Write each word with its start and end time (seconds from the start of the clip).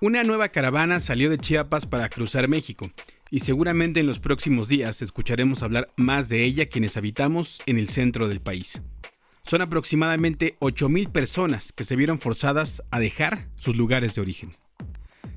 Una 0.00 0.22
nueva 0.22 0.50
caravana 0.50 1.00
salió 1.00 1.28
de 1.28 1.38
Chiapas 1.38 1.84
para 1.84 2.08
cruzar 2.08 2.46
México, 2.46 2.92
y 3.32 3.40
seguramente 3.40 3.98
en 3.98 4.06
los 4.06 4.20
próximos 4.20 4.68
días 4.68 5.02
escucharemos 5.02 5.64
hablar 5.64 5.88
más 5.96 6.28
de 6.28 6.44
ella 6.44 6.66
quienes 6.66 6.96
habitamos 6.96 7.62
en 7.66 7.80
el 7.80 7.88
centro 7.88 8.28
del 8.28 8.40
país. 8.40 8.80
Son 9.42 9.60
aproximadamente 9.60 10.56
8.000 10.60 11.10
personas 11.10 11.72
que 11.72 11.82
se 11.82 11.96
vieron 11.96 12.20
forzadas 12.20 12.80
a 12.92 13.00
dejar 13.00 13.48
sus 13.56 13.74
lugares 13.74 14.14
de 14.14 14.20
origen. 14.20 14.50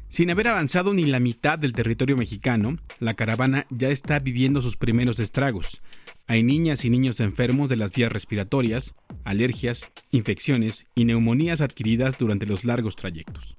Sin 0.10 0.30
haber 0.30 0.50
avanzado 0.50 0.94
ni 0.94 1.06
la 1.06 1.20
mitad 1.20 1.58
del 1.58 1.74
territorio 1.74 2.16
mexicano, 2.16 2.78
la 3.00 3.16
caravana 3.16 3.66
ya 3.72 3.90
está 3.90 4.20
viviendo 4.20 4.62
sus 4.62 4.78
primeros 4.78 5.20
estragos. 5.20 5.82
Hay 6.28 6.44
niñas 6.44 6.86
y 6.86 6.92
niños 6.92 7.20
enfermos 7.20 7.68
de 7.68 7.78
las 7.78 7.94
vías 7.94 8.12
respiratorias, 8.12 8.94
alergias, 9.24 9.90
infecciones 10.12 10.86
y 10.94 11.06
neumonías 11.06 11.62
adquiridas 11.62 12.20
durante 12.20 12.46
los 12.46 12.64
largos 12.64 12.96
trayectos. 12.96 13.56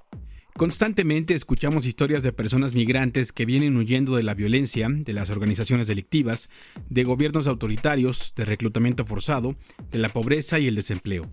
Constantemente 0.57 1.35
escuchamos 1.35 1.87
historias 1.87 2.23
de 2.23 2.33
personas 2.33 2.75
migrantes 2.75 3.33
que 3.33 3.47
vienen 3.47 3.77
huyendo 3.77 4.17
de 4.17 4.23
la 4.23 4.35
violencia, 4.35 4.89
de 4.91 5.13
las 5.13 5.31
organizaciones 5.31 5.87
delictivas, 5.87 6.51
de 6.91 7.05
gobiernos 7.05 7.47
autoritarios, 7.47 8.35
de 8.37 8.45
reclutamiento 8.45 9.07
forzado, 9.07 9.57
de 9.91 9.99
la 9.99 10.11
pobreza 10.11 10.59
y 10.59 10.67
el 10.67 10.75
desempleo. 10.75 11.29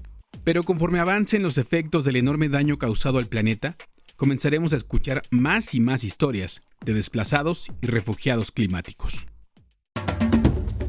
Pero 0.45 0.63
conforme 0.63 0.99
avancen 0.99 1.43
los 1.43 1.57
efectos 1.57 2.05
del 2.05 2.15
enorme 2.15 2.47
daño 2.47 2.77
causado 2.77 3.17
al 3.17 3.27
planeta, 3.27 3.75
comenzaremos 4.15 4.71
a 4.71 4.77
escuchar 4.77 5.21
más 5.31 5.73
y 5.75 5.81
más 5.81 6.03
historias 6.03 6.63
de 6.85 6.93
desplazados 6.93 7.67
y 7.81 7.87
refugiados 7.87 8.51
climáticos. 8.51 9.27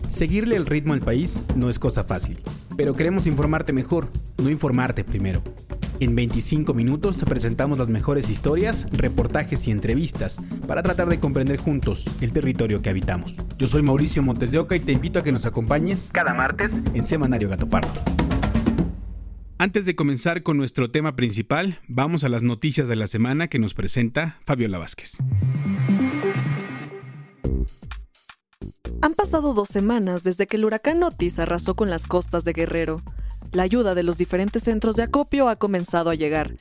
Seguirle 0.08 0.56
el 0.56 0.66
ritmo 0.66 0.94
al 0.94 1.00
país 1.00 1.44
no 1.56 1.68
es 1.68 1.78
cosa 1.78 2.04
fácil, 2.04 2.40
pero 2.76 2.94
queremos 2.94 3.26
informarte 3.26 3.72
mejor, 3.72 4.08
no 4.38 4.50
informarte 4.50 5.04
primero. 5.04 5.42
En 6.00 6.14
25 6.14 6.72
minutos 6.72 7.18
te 7.18 7.26
presentamos 7.26 7.78
las 7.78 7.88
mejores 7.88 8.30
historias, 8.30 8.86
reportajes 8.90 9.68
y 9.68 9.70
entrevistas 9.70 10.38
para 10.66 10.82
tratar 10.82 11.10
de 11.10 11.20
comprender 11.20 11.58
juntos 11.58 12.06
el 12.22 12.32
territorio 12.32 12.80
que 12.80 12.88
habitamos. 12.88 13.36
Yo 13.58 13.68
soy 13.68 13.82
Mauricio 13.82 14.22
Montes 14.22 14.50
de 14.50 14.58
Oca 14.58 14.74
y 14.74 14.80
te 14.80 14.92
invito 14.92 15.18
a 15.18 15.22
que 15.22 15.30
nos 15.30 15.44
acompañes 15.44 16.10
cada 16.10 16.32
martes 16.32 16.72
en 16.94 17.04
Semanario 17.04 17.50
Gato 17.50 17.68
Pardo. 17.68 17.90
Antes 19.58 19.84
de 19.84 19.94
comenzar 19.94 20.42
con 20.42 20.56
nuestro 20.56 20.90
tema 20.90 21.16
principal, 21.16 21.80
vamos 21.86 22.24
a 22.24 22.30
las 22.30 22.42
noticias 22.42 22.88
de 22.88 22.96
la 22.96 23.06
semana 23.06 23.48
que 23.48 23.58
nos 23.58 23.74
presenta 23.74 24.38
Fabiola 24.46 24.78
Vázquez. 24.78 25.18
Han 29.02 29.14
pasado 29.14 29.52
dos 29.52 29.68
semanas 29.68 30.22
desde 30.22 30.46
que 30.46 30.56
el 30.56 30.64
huracán 30.64 31.02
Otis 31.02 31.38
arrasó 31.38 31.74
con 31.74 31.90
las 31.90 32.06
costas 32.06 32.44
de 32.44 32.54
Guerrero. 32.54 33.02
La 33.52 33.62
ayuda 33.64 33.94
de 33.94 34.02
los 34.02 34.16
diferentes 34.16 34.62
centros 34.62 34.96
de 34.96 35.02
acopio 35.02 35.48
ha 35.48 35.56
comenzado 35.56 36.10
a 36.10 36.14
llegar. 36.14 36.54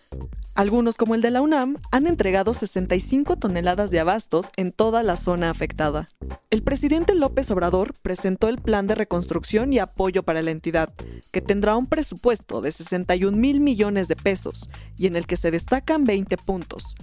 Algunos, 0.60 0.98
como 0.98 1.16
el 1.16 1.22
de 1.22 1.32
la 1.32 1.42
UNAM, 1.42 1.78
han 1.90 2.06
entregado 2.06 2.54
65 2.54 3.38
toneladas 3.38 3.92
de 3.92 4.00
abastos 4.02 4.48
en 4.58 4.74
toda 4.74 5.04
la 5.04 5.16
zona 5.16 5.50
afectada. 5.50 6.10
El 6.50 6.64
presidente 6.64 7.16
López 7.16 7.50
Obrador 7.50 7.94
presentó 8.02 8.50
el 8.50 8.58
plan 8.58 8.86
de 8.86 8.96
reconstrucción 8.96 9.72
y 9.72 9.80
apoyo 9.80 10.24
para 10.24 10.42
la 10.42 10.52
entidad, 10.52 10.94
que 11.32 11.40
tendrá 11.40 11.78
un 11.78 11.88
presupuesto 11.88 12.60
de 12.60 12.74
61 12.74 13.38
mil 13.38 13.62
millones 13.62 14.10
de 14.10 14.18
pesos 14.18 14.70
y 14.98 15.08
en 15.08 15.16
el 15.16 15.28
que 15.28 15.38
se 15.38 15.50
destacan 15.50 16.04
20 16.04 16.36
puntos. 16.36 16.98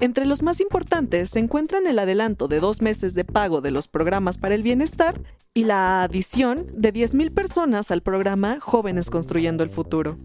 Entre 0.00 0.24
los 0.24 0.42
más 0.42 0.58
importantes 0.60 1.28
se 1.28 1.40
encuentran 1.40 1.86
el 1.86 1.98
adelanto 1.98 2.48
de 2.48 2.58
dos 2.58 2.80
meses 2.80 3.12
de 3.12 3.26
pago 3.26 3.60
de 3.60 3.70
los 3.70 3.86
programas 3.86 4.38
para 4.38 4.54
el 4.54 4.62
bienestar 4.62 5.20
y 5.52 5.64
la 5.64 6.04
adición 6.04 6.68
de 6.72 6.90
10 6.90 7.16
mil 7.16 7.32
personas 7.32 7.90
al 7.90 8.00
programa 8.00 8.60
Jóvenes 8.60 9.10
Construyendo 9.10 9.62
el 9.62 9.68
Futuro. 9.68 10.16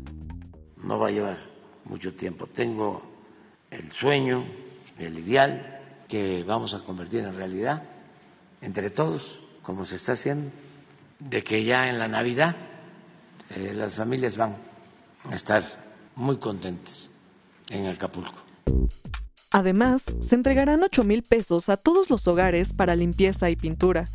No 0.81 0.97
va 0.97 1.09
a 1.09 1.12
llevar 1.12 1.58
mucho 1.89 2.13
tiempo. 2.13 2.47
Tengo 2.47 3.01
el 3.69 3.91
sueño, 3.91 4.45
el 4.97 5.19
ideal 5.19 5.81
que 6.07 6.44
vamos 6.44 6.73
a 6.73 6.79
convertir 6.79 7.22
en 7.22 7.35
realidad 7.35 7.83
entre 8.61 8.89
todos, 8.89 9.41
como 9.63 9.85
se 9.85 9.95
está 9.95 10.13
haciendo, 10.13 10.51
de 11.19 11.44
que 11.44 11.63
ya 11.63 11.89
en 11.89 12.00
la 12.00 12.07
Navidad 12.07 12.55
eh, 13.55 13.73
las 13.75 13.95
familias 13.95 14.38
van 14.38 14.55
a 15.29 15.35
estar 15.35 15.63
muy 16.16 16.38
contentas 16.38 17.09
en 17.69 17.88
Acapulco. 17.88 18.44
Además, 19.51 20.06
se 20.19 20.35
entregarán 20.35 20.83
8 20.83 21.03
mil 21.03 21.23
pesos 21.23 21.69
a 21.69 21.77
todos 21.77 22.09
los 22.09 22.27
hogares 22.27 22.73
para 22.73 22.95
limpieza 22.95 23.50
y 23.50 23.56
pintura 23.56 24.07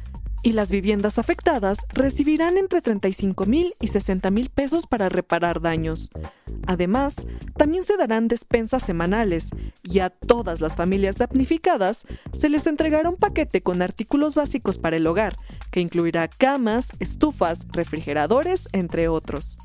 y 0.45 0.53
las 0.53 0.71
viviendas 0.71 1.19
afectadas 1.19 1.79
recibirán 1.95 2.59
entre 2.59 2.83
35 2.83 3.47
mil 3.47 3.75
y 3.81 3.89
60 3.89 4.31
mil 4.31 4.51
pesos 4.51 4.87
para 4.87 5.09
reparar 5.09 5.61
daños. 5.61 6.11
Además, 6.67 7.27
también 7.57 7.83
se 7.83 7.97
darán 7.97 8.29
despensas 8.29 8.83
semanales 8.83 9.49
y 9.83 10.01
a 10.01 10.11
todas 10.11 10.61
las 10.61 10.77
familias 10.77 11.17
damnificadas 11.17 12.07
se 12.33 12.51
les 12.51 12.67
entregará 12.67 13.09
un 13.09 13.17
paquete 13.17 13.63
con 13.63 13.81
artículos 13.81 14.35
básicos 14.35 14.77
para 14.77 14.97
el 14.97 15.07
hogar, 15.07 15.35
que 15.71 15.81
incluirá 15.81 16.29
camas, 16.29 16.93
estufas, 17.01 17.67
refrigeradores, 17.73 18.69
entre 18.73 19.09
otros. 19.09 19.59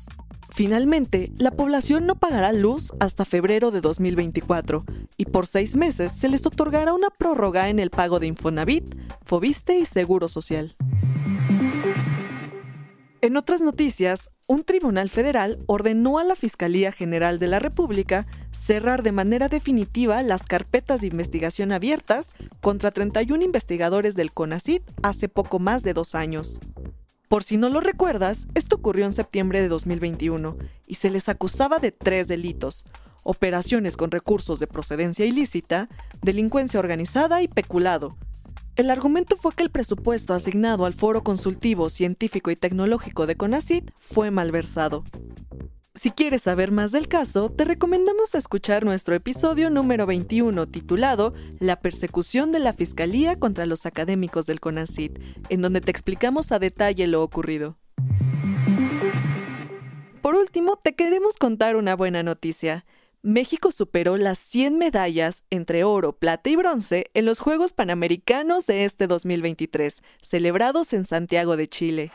Finalmente, 0.52 1.32
la 1.38 1.52
población 1.52 2.06
no 2.06 2.16
pagará 2.16 2.52
luz 2.52 2.92
hasta 2.98 3.24
febrero 3.24 3.70
de 3.70 3.80
2024 3.80 4.84
y 5.16 5.26
por 5.26 5.46
seis 5.46 5.76
meses 5.76 6.12
se 6.12 6.28
les 6.28 6.44
otorgará 6.44 6.92
una 6.92 7.10
prórroga 7.10 7.68
en 7.68 7.78
el 7.78 7.90
pago 7.90 8.18
de 8.18 8.26
Infonavit, 8.26 8.94
Fobiste 9.24 9.78
y 9.78 9.84
Seguro 9.84 10.28
Social. 10.28 10.76
En 13.22 13.36
otras 13.36 13.60
noticias, 13.60 14.30
un 14.46 14.64
tribunal 14.64 15.10
federal 15.10 15.58
ordenó 15.66 16.18
a 16.18 16.24
la 16.24 16.34
Fiscalía 16.34 16.90
General 16.90 17.38
de 17.38 17.46
la 17.46 17.58
República 17.58 18.26
cerrar 18.50 19.02
de 19.02 19.12
manera 19.12 19.48
definitiva 19.48 20.22
las 20.22 20.44
carpetas 20.44 21.02
de 21.02 21.08
investigación 21.08 21.70
abiertas 21.70 22.34
contra 22.60 22.90
31 22.90 23.44
investigadores 23.44 24.16
del 24.16 24.32
CONACIT 24.32 24.82
hace 25.02 25.28
poco 25.28 25.58
más 25.58 25.82
de 25.82 25.92
dos 25.92 26.14
años. 26.14 26.60
Por 27.30 27.44
si 27.44 27.56
no 27.58 27.68
lo 27.68 27.80
recuerdas, 27.80 28.48
esto 28.56 28.74
ocurrió 28.74 29.04
en 29.04 29.12
septiembre 29.12 29.62
de 29.62 29.68
2021 29.68 30.56
y 30.88 30.96
se 30.96 31.10
les 31.10 31.28
acusaba 31.28 31.78
de 31.78 31.92
tres 31.92 32.26
delitos, 32.26 32.84
operaciones 33.22 33.96
con 33.96 34.10
recursos 34.10 34.58
de 34.58 34.66
procedencia 34.66 35.24
ilícita, 35.24 35.88
delincuencia 36.22 36.80
organizada 36.80 37.40
y 37.40 37.46
peculado. 37.46 38.16
El 38.74 38.90
argumento 38.90 39.36
fue 39.36 39.54
que 39.54 39.62
el 39.62 39.70
presupuesto 39.70 40.34
asignado 40.34 40.86
al 40.86 40.92
Foro 40.92 41.22
Consultivo 41.22 41.88
Científico 41.88 42.50
y 42.50 42.56
Tecnológico 42.56 43.28
de 43.28 43.36
CONACIT 43.36 43.92
fue 43.94 44.32
malversado. 44.32 45.04
Si 45.96 46.12
quieres 46.12 46.42
saber 46.42 46.70
más 46.70 46.92
del 46.92 47.08
caso, 47.08 47.50
te 47.50 47.64
recomendamos 47.64 48.36
escuchar 48.36 48.84
nuestro 48.84 49.16
episodio 49.16 49.70
número 49.70 50.06
21 50.06 50.68
titulado 50.68 51.34
La 51.58 51.80
persecución 51.80 52.52
de 52.52 52.60
la 52.60 52.72
Fiscalía 52.72 53.36
contra 53.36 53.66
los 53.66 53.86
académicos 53.86 54.46
del 54.46 54.60
CONACIT, 54.60 55.18
en 55.48 55.62
donde 55.62 55.80
te 55.80 55.90
explicamos 55.90 56.52
a 56.52 56.60
detalle 56.60 57.08
lo 57.08 57.24
ocurrido. 57.24 57.76
Por 60.22 60.36
último, 60.36 60.76
te 60.76 60.94
queremos 60.94 61.36
contar 61.36 61.74
una 61.74 61.96
buena 61.96 62.22
noticia. 62.22 62.86
México 63.22 63.72
superó 63.72 64.16
las 64.16 64.38
100 64.38 64.78
medallas 64.78 65.42
entre 65.50 65.82
oro, 65.82 66.12
plata 66.12 66.50
y 66.50 66.56
bronce 66.56 67.10
en 67.14 67.24
los 67.24 67.40
Juegos 67.40 67.72
Panamericanos 67.72 68.64
de 68.66 68.84
este 68.84 69.08
2023, 69.08 70.02
celebrados 70.22 70.92
en 70.92 71.04
Santiago 71.04 71.56
de 71.56 71.68
Chile. 71.68 72.12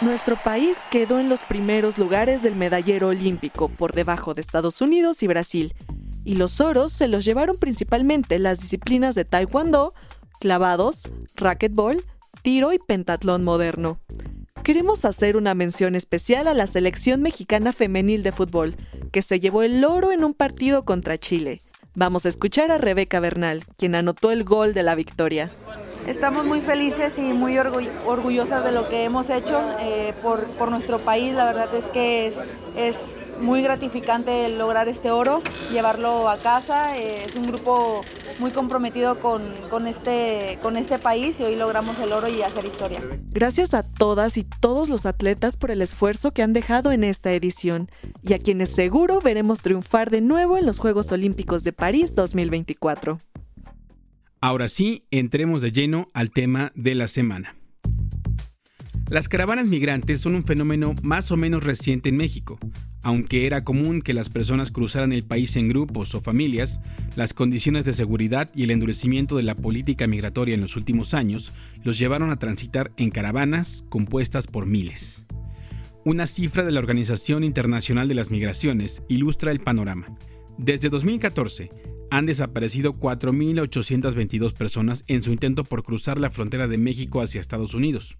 Nuestro 0.00 0.36
país 0.36 0.78
quedó 0.90 1.20
en 1.20 1.28
los 1.28 1.42
primeros 1.42 1.98
lugares 1.98 2.42
del 2.42 2.56
medallero 2.56 3.08
olímpico, 3.08 3.68
por 3.68 3.92
debajo 3.92 4.32
de 4.32 4.40
Estados 4.40 4.80
Unidos 4.80 5.22
y 5.22 5.26
Brasil, 5.26 5.74
y 6.24 6.36
los 6.36 6.62
oros 6.62 6.92
se 6.92 7.06
los 7.06 7.22
llevaron 7.22 7.58
principalmente 7.58 8.38
las 8.38 8.60
disciplinas 8.60 9.14
de 9.14 9.26
taekwondo, 9.26 9.92
clavados, 10.40 11.10
racquetball, 11.36 12.02
tiro 12.40 12.72
y 12.72 12.78
pentatlón 12.78 13.44
moderno. 13.44 14.00
Queremos 14.62 15.04
hacer 15.04 15.36
una 15.36 15.54
mención 15.54 15.94
especial 15.94 16.48
a 16.48 16.54
la 16.54 16.66
selección 16.66 17.20
mexicana 17.20 17.74
femenil 17.74 18.22
de 18.22 18.32
fútbol, 18.32 18.76
que 19.12 19.20
se 19.20 19.38
llevó 19.38 19.62
el 19.62 19.84
oro 19.84 20.12
en 20.12 20.24
un 20.24 20.32
partido 20.32 20.86
contra 20.86 21.18
Chile. 21.18 21.60
Vamos 21.94 22.24
a 22.24 22.30
escuchar 22.30 22.70
a 22.70 22.78
Rebeca 22.78 23.20
Bernal, 23.20 23.66
quien 23.76 23.94
anotó 23.94 24.30
el 24.32 24.44
gol 24.44 24.72
de 24.72 24.82
la 24.82 24.94
victoria. 24.94 25.50
Estamos 26.06 26.44
muy 26.44 26.60
felices 26.60 27.18
y 27.18 27.32
muy 27.32 27.58
orgullosas 27.58 28.64
de 28.64 28.72
lo 28.72 28.88
que 28.88 29.04
hemos 29.04 29.30
hecho 29.30 29.60
eh, 29.80 30.12
por, 30.22 30.46
por, 30.52 30.70
nuestro 30.70 30.98
país. 30.98 31.34
La 31.34 31.44
verdad 31.44 31.72
es 31.74 31.90
que 31.90 32.26
es, 32.26 32.36
es 32.76 33.24
muy 33.40 33.62
gratificante 33.62 34.48
lograr 34.48 34.88
este 34.88 35.10
oro, 35.10 35.40
llevarlo 35.70 36.28
a 36.28 36.36
casa. 36.38 36.96
Eh, 36.96 37.24
es 37.26 37.36
un 37.36 37.44
grupo 37.44 38.00
muy 38.40 38.50
comprometido 38.50 39.20
con, 39.20 39.42
con, 39.68 39.86
este, 39.86 40.58
con 40.62 40.76
este 40.76 40.98
país 40.98 41.38
y 41.38 41.44
hoy 41.44 41.56
logramos 41.56 41.98
el 41.98 42.12
oro 42.12 42.28
y 42.28 42.42
hacer 42.42 42.64
historia. 42.64 43.00
Gracias 43.30 43.74
a 43.74 43.82
todas 43.82 44.36
y 44.36 44.44
todos 44.44 44.88
los 44.88 45.06
atletas 45.06 45.56
por 45.56 45.70
el 45.70 45.82
esfuerzo 45.82 46.32
que 46.32 46.42
han 46.42 46.52
dejado 46.52 46.92
en 46.92 47.04
esta 47.04 47.32
edición 47.32 47.90
y 48.22 48.32
a 48.32 48.38
quienes 48.38 48.70
seguro 48.70 49.20
veremos 49.20 49.60
triunfar 49.60 50.10
de 50.10 50.22
nuevo 50.22 50.56
en 50.56 50.66
los 50.66 50.78
Juegos 50.78 51.12
Olímpicos 51.12 51.62
de 51.62 51.72
París 51.72 52.14
2024. 52.14 53.18
Ahora 54.42 54.68
sí, 54.68 55.04
entremos 55.10 55.60
de 55.60 55.70
lleno 55.70 56.08
al 56.14 56.30
tema 56.30 56.72
de 56.74 56.94
la 56.94 57.08
semana. 57.08 57.56
Las 59.10 59.28
caravanas 59.28 59.66
migrantes 59.66 60.22
son 60.22 60.34
un 60.34 60.44
fenómeno 60.44 60.94
más 61.02 61.30
o 61.30 61.36
menos 61.36 61.62
reciente 61.62 62.08
en 62.08 62.16
México. 62.16 62.58
Aunque 63.02 63.44
era 63.44 63.64
común 63.64 64.00
que 64.00 64.14
las 64.14 64.30
personas 64.30 64.70
cruzaran 64.70 65.12
el 65.12 65.24
país 65.24 65.56
en 65.56 65.68
grupos 65.68 66.14
o 66.14 66.22
familias, 66.22 66.80
las 67.16 67.34
condiciones 67.34 67.84
de 67.84 67.92
seguridad 67.92 68.50
y 68.54 68.62
el 68.62 68.70
endurecimiento 68.70 69.36
de 69.36 69.42
la 69.42 69.54
política 69.54 70.06
migratoria 70.06 70.54
en 70.54 70.62
los 70.62 70.74
últimos 70.74 71.12
años 71.12 71.52
los 71.84 71.98
llevaron 71.98 72.30
a 72.30 72.38
transitar 72.38 72.92
en 72.96 73.10
caravanas 73.10 73.84
compuestas 73.90 74.46
por 74.46 74.64
miles. 74.64 75.26
Una 76.06 76.26
cifra 76.26 76.64
de 76.64 76.70
la 76.70 76.80
Organización 76.80 77.44
Internacional 77.44 78.08
de 78.08 78.14
las 78.14 78.30
Migraciones 78.30 79.02
ilustra 79.06 79.52
el 79.52 79.60
panorama. 79.60 80.16
Desde 80.56 80.88
2014, 80.88 81.70
han 82.10 82.26
desaparecido 82.26 82.92
4.822 82.92 84.52
personas 84.52 85.04
en 85.06 85.22
su 85.22 85.32
intento 85.32 85.64
por 85.64 85.82
cruzar 85.82 86.20
la 86.20 86.30
frontera 86.30 86.66
de 86.68 86.78
México 86.78 87.22
hacia 87.22 87.40
Estados 87.40 87.74
Unidos. 87.74 88.18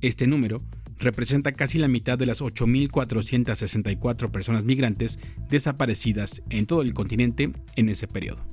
Este 0.00 0.26
número 0.26 0.60
representa 0.98 1.52
casi 1.52 1.78
la 1.78 1.88
mitad 1.88 2.18
de 2.18 2.26
las 2.26 2.42
8.464 2.42 4.30
personas 4.30 4.64
migrantes 4.64 5.18
desaparecidas 5.48 6.42
en 6.50 6.66
todo 6.66 6.82
el 6.82 6.94
continente 6.94 7.52
en 7.76 7.88
ese 7.88 8.08
periodo. 8.08 8.44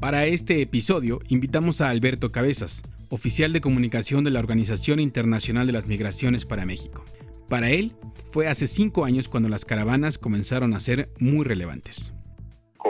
Para 0.00 0.26
este 0.26 0.62
episodio 0.62 1.20
invitamos 1.28 1.80
a 1.80 1.88
Alberto 1.88 2.30
Cabezas, 2.30 2.82
oficial 3.08 3.52
de 3.52 3.60
comunicación 3.60 4.22
de 4.22 4.30
la 4.30 4.40
Organización 4.40 5.00
Internacional 5.00 5.66
de 5.66 5.72
las 5.72 5.86
Migraciones 5.86 6.44
para 6.44 6.66
México. 6.66 7.04
Para 7.48 7.70
él, 7.70 7.94
fue 8.30 8.46
hace 8.46 8.66
cinco 8.66 9.06
años 9.06 9.28
cuando 9.28 9.48
las 9.48 9.64
caravanas 9.64 10.18
comenzaron 10.18 10.74
a 10.74 10.80
ser 10.80 11.10
muy 11.18 11.44
relevantes 11.44 12.12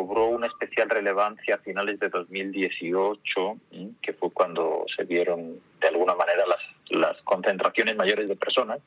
una 0.02 0.46
especial 0.46 0.88
relevancia 0.88 1.56
a 1.56 1.58
finales 1.58 1.98
de 2.00 2.08
2018, 2.08 3.56
que 4.02 4.12
fue 4.14 4.30
cuando 4.30 4.84
se 4.96 5.04
vieron 5.04 5.60
de 5.80 5.88
alguna 5.88 6.14
manera 6.14 6.44
las, 6.46 6.60
las 6.90 7.16
concentraciones 7.22 7.96
mayores 7.96 8.28
de 8.28 8.36
personas. 8.36 8.80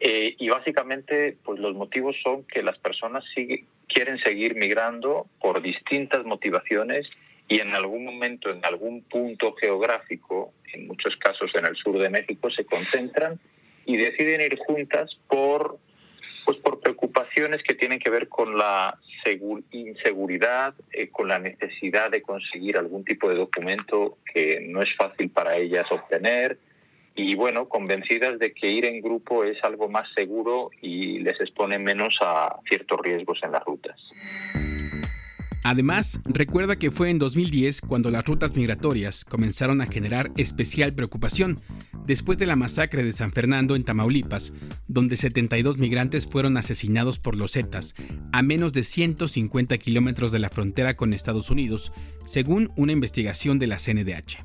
Eh, 0.00 0.34
y 0.38 0.48
básicamente, 0.48 1.36
pues 1.44 1.58
los 1.58 1.74
motivos 1.74 2.16
son 2.22 2.44
que 2.44 2.62
las 2.62 2.78
personas 2.78 3.24
sigue, 3.34 3.64
quieren 3.88 4.18
seguir 4.18 4.54
migrando 4.54 5.26
por 5.40 5.62
distintas 5.62 6.24
motivaciones 6.24 7.06
y 7.48 7.60
en 7.60 7.74
algún 7.74 8.04
momento, 8.04 8.50
en 8.50 8.64
algún 8.64 9.02
punto 9.02 9.54
geográfico, 9.54 10.52
en 10.72 10.88
muchos 10.88 11.16
casos 11.16 11.50
en 11.54 11.64
el 11.64 11.76
sur 11.76 11.98
de 11.98 12.10
México, 12.10 12.50
se 12.50 12.64
concentran 12.64 13.38
y 13.86 13.96
deciden 13.96 14.40
ir 14.40 14.58
juntas 14.58 15.16
por 15.28 15.78
pues 16.46 16.58
por 16.58 16.80
preocupaciones 16.80 17.62
que 17.64 17.74
tienen 17.74 17.98
que 17.98 18.08
ver 18.08 18.28
con 18.28 18.56
la 18.56 18.98
inseguridad, 19.72 20.74
eh, 20.92 21.08
con 21.10 21.26
la 21.26 21.40
necesidad 21.40 22.10
de 22.10 22.22
conseguir 22.22 22.78
algún 22.78 23.04
tipo 23.04 23.28
de 23.28 23.34
documento 23.34 24.18
que 24.32 24.60
no 24.60 24.80
es 24.80 24.88
fácil 24.96 25.28
para 25.30 25.56
ellas 25.56 25.86
obtener 25.90 26.58
y 27.16 27.34
bueno, 27.34 27.68
convencidas 27.68 28.38
de 28.38 28.52
que 28.52 28.70
ir 28.70 28.84
en 28.84 29.00
grupo 29.00 29.42
es 29.42 29.62
algo 29.64 29.88
más 29.88 30.06
seguro 30.14 30.70
y 30.82 31.18
les 31.18 31.40
expone 31.40 31.78
menos 31.78 32.16
a 32.20 32.56
ciertos 32.68 33.00
riesgos 33.00 33.40
en 33.42 33.52
las 33.52 33.64
rutas. 33.64 33.98
Además, 35.68 36.20
recuerda 36.26 36.76
que 36.76 36.92
fue 36.92 37.10
en 37.10 37.18
2010 37.18 37.80
cuando 37.80 38.12
las 38.12 38.24
rutas 38.24 38.54
migratorias 38.54 39.24
comenzaron 39.24 39.80
a 39.80 39.86
generar 39.86 40.30
especial 40.36 40.94
preocupación, 40.94 41.56
después 42.06 42.38
de 42.38 42.46
la 42.46 42.54
masacre 42.54 43.02
de 43.02 43.12
San 43.12 43.32
Fernando 43.32 43.74
en 43.74 43.82
Tamaulipas, 43.82 44.52
donde 44.86 45.16
72 45.16 45.76
migrantes 45.76 46.24
fueron 46.24 46.56
asesinados 46.56 47.18
por 47.18 47.36
los 47.36 47.54
Zetas, 47.54 47.94
a 48.32 48.42
menos 48.42 48.74
de 48.74 48.84
150 48.84 49.76
kilómetros 49.78 50.30
de 50.30 50.38
la 50.38 50.50
frontera 50.50 50.94
con 50.94 51.12
Estados 51.12 51.50
Unidos, 51.50 51.92
según 52.26 52.70
una 52.76 52.92
investigación 52.92 53.58
de 53.58 53.66
la 53.66 53.78
CNDH. 53.78 54.44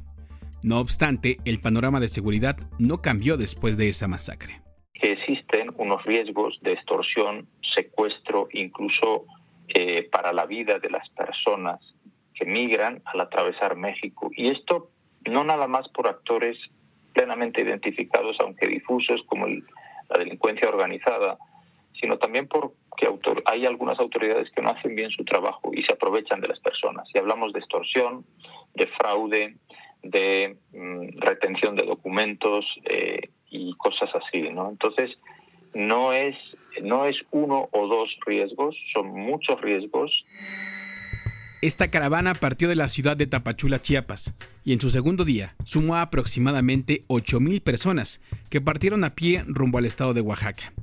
No 0.64 0.80
obstante, 0.80 1.38
el 1.46 1.60
panorama 1.60 2.00
de 2.00 2.10
seguridad 2.10 2.58
no 2.80 3.04
cambió 3.04 3.38
después 3.38 3.78
de 3.78 3.90
esa 3.90 4.08
masacre. 4.08 4.64
Existen 4.96 5.70
unos 5.78 6.04
riesgos 6.04 6.58
de 6.64 6.74
extorsión, 6.74 7.48
secuestro, 7.76 8.48
incluso 8.54 9.28
eh, 9.74 10.10
para 10.12 10.34
la 10.34 10.46
vida 10.46 10.80
de 10.80 10.90
las 10.90 11.08
personas 11.10 11.80
que 12.34 12.46
migran 12.46 13.02
al 13.06 13.22
atravesar 13.22 13.76
México. 13.76 14.30
Y 14.36 14.50
esto 14.50 14.90
no 15.26 15.44
nada 15.44 15.68
más 15.68 15.88
por 15.90 16.08
actores 16.08 16.58
plenamente 17.14 17.62
identificados, 17.62 18.38
aunque 18.40 18.68
difusos, 18.68 19.22
como 19.28 19.48
la 19.48 20.18
delincuencia 20.18 20.70
organizada, 20.70 21.38
sino 22.00 22.18
también 22.18 22.48
porque 22.48 23.08
hay 23.46 23.66
algunas 23.66 24.00
autoridades 24.00 24.50
que 24.52 24.62
no 24.62 24.72
hacen 24.72 24.96
bien 24.96 25.12
su 25.12 25.24
trabajo 25.24 25.72
y 25.74 25.84
se 25.84 25.94
aprovechan 25.94 26.42
de 26.42 26.48
las 26.48 26.60
personas. 26.60 27.08
Y 27.14 27.18
hablamos 27.18 27.54
de 27.54 27.60
extorsión, 27.60 28.26
de 28.74 28.88
fraude, 28.88 29.56
de 30.04 30.58
mm, 30.74 31.20
retención 31.20 31.76
de 31.76 31.84
documentos 31.84 32.66
eh, 32.86 33.30
y 33.50 33.74
cosas 33.76 34.10
así, 34.16 34.50
¿no? 34.50 34.70
Entonces, 34.70 35.18
no 35.74 36.14
es, 36.14 36.36
no 36.84 37.06
es 37.06 37.16
uno 37.32 37.70
o 37.72 37.88
dos 37.88 38.10
riesgos, 38.26 38.76
son 38.94 39.08
muchos 39.08 39.60
riesgos. 39.62 40.12
Esta 41.62 41.92
caravana 41.92 42.34
partió 42.34 42.68
de 42.68 42.76
la 42.76 42.88
ciudad 42.88 43.16
de 43.16 43.28
Tapachula, 43.28 43.82
Chiapas, 43.82 44.34
y 44.64 44.74
en 44.74 44.82
su 44.82 44.90
segundo 44.90 45.26
día 45.26 45.56
sumó 45.64 45.96
a 45.96 46.02
aproximadamente 46.02 47.04
8.000 47.08 47.62
personas 47.62 48.20
que 48.50 48.62
partieron 48.62 49.04
a 49.04 49.14
pie 49.14 49.44
rumbo 49.46 49.78
al 49.78 49.86
estado 49.86 50.16
de 50.16 50.22
Oaxaca. 50.22 50.74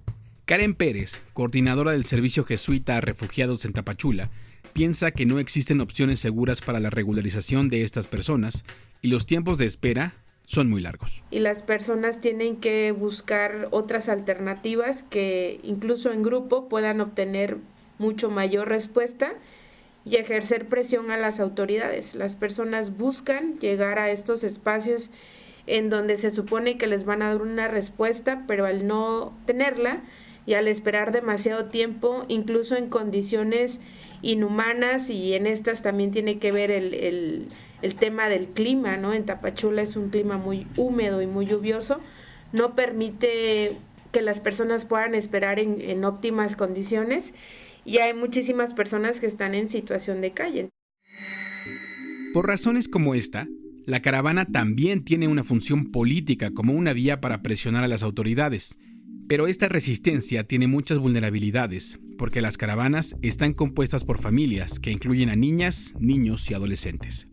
Karen 0.45 0.75
Pérez, 0.75 1.21
coordinadora 1.33 1.93
del 1.93 2.05
Servicio 2.05 2.45
Jesuita 2.45 2.97
a 2.97 3.01
Refugiados 3.01 3.65
en 3.65 3.73
Tapachula, 3.73 4.31
piensa 4.73 5.11
que 5.11 5.27
no 5.27 5.41
existen 5.41 5.81
opciones 5.81 6.21
seguras 6.21 6.61
para 6.61 6.79
la 6.79 6.91
regularización 6.91 7.69
de 7.69 7.83
estas 7.83 8.07
personas 8.07 8.65
y 9.03 9.09
los 9.09 9.27
tiempos 9.27 9.59
de 9.59 9.67
espera 9.67 10.15
son 10.49 10.71
muy 10.71 10.81
largos. 10.81 11.23
Y 11.31 11.41
las 11.41 11.63
personas 11.63 12.23
tienen 12.23 12.57
que 12.57 12.91
buscar 12.93 13.69
otras 13.71 14.09
alternativas 14.09 15.05
que 15.11 15.61
incluso 15.63 16.11
en 16.11 16.23
grupo 16.23 16.71
puedan 16.71 17.03
obtener 17.03 17.59
mucho 17.99 18.31
mayor 18.31 18.67
respuesta 18.67 19.35
y 20.07 20.17
ejercer 20.17 20.67
presión 20.67 21.11
a 21.11 21.19
las 21.19 21.39
autoridades. 21.39 22.15
Las 22.15 22.35
personas 22.35 22.97
buscan 22.97 23.59
llegar 23.59 23.99
a 23.99 24.11
estos 24.11 24.43
espacios 24.43 25.11
en 25.67 25.91
donde 25.91 26.17
se 26.17 26.31
supone 26.31 26.79
que 26.79 26.87
les 26.87 27.05
van 27.05 27.21
a 27.21 27.29
dar 27.29 27.43
una 27.43 27.69
respuesta, 27.69 28.45
pero 28.49 28.65
al 28.65 28.87
no 28.87 29.37
tenerla 29.45 30.03
y 30.47 30.55
al 30.55 30.67
esperar 30.67 31.13
demasiado 31.13 31.67
tiempo, 31.67 32.25
incluso 32.29 32.75
en 32.75 32.89
condiciones 32.89 33.81
inhumanas, 34.23 35.11
y 35.11 35.35
en 35.35 35.47
estas 35.47 35.83
también 35.83 36.11
tiene 36.11 36.39
que 36.39 36.53
ver 36.53 36.71
el, 36.71 37.49
el 37.83 37.95
tema 37.95 38.29
del 38.29 38.49
clima, 38.49 38.97
¿no? 38.97 39.13
En 39.15 39.25
Tapachula 39.25 39.83
es 39.83 39.97
un 39.97 40.11
clima 40.11 40.37
muy 40.37 40.67
húmedo 40.77 41.23
y 41.23 41.27
muy 41.27 41.47
lluvioso, 41.47 42.01
no 42.53 42.75
permite 42.75 43.77
que 44.13 44.23
las 44.23 44.41
personas 44.41 44.85
puedan 44.85 45.15
esperar 45.15 45.59
en, 45.59 45.81
en 45.81 46.05
óptimas 46.05 46.57
condiciones 46.57 47.33
y 47.85 47.99
hay 47.99 48.15
muchísimas 48.15 48.75
personas 48.75 49.21
que 49.21 49.27
están 49.27 49.55
en 49.55 49.69
situación 49.69 50.21
de 50.21 50.33
calle. 50.33 50.69
Por 52.33 52.47
razones 52.47 52.89
como 52.89 53.15
esta, 53.15 53.47
la 53.87 54.03
caravana 54.03 54.45
también 54.45 55.05
tiene 55.05 55.29
una 55.29 55.45
función 55.45 55.91
política 55.91 56.51
como 56.53 56.75
una 56.75 56.93
vía 56.93 57.21
para 57.21 57.43
presionar 57.43 57.85
a 57.85 57.89
las 57.89 58.03
autoridades. 58.03 58.79
Pero 59.29 59.47
esta 59.47 59.69
resistencia 59.69 60.45
tiene 60.45 60.69
muchas 60.69 60.99
vulnerabilidades, 60.99 61.99
porque 62.17 62.41
las 62.41 62.57
caravanas 62.57 63.15
están 63.21 63.53
compuestas 63.53 64.05
por 64.05 64.19
familias 64.19 64.79
que 64.79 64.91
incluyen 64.91 65.29
a 65.29 65.37
niñas, 65.37 65.95
niños 65.99 66.51
y 66.51 66.55
adolescentes. 66.55 67.29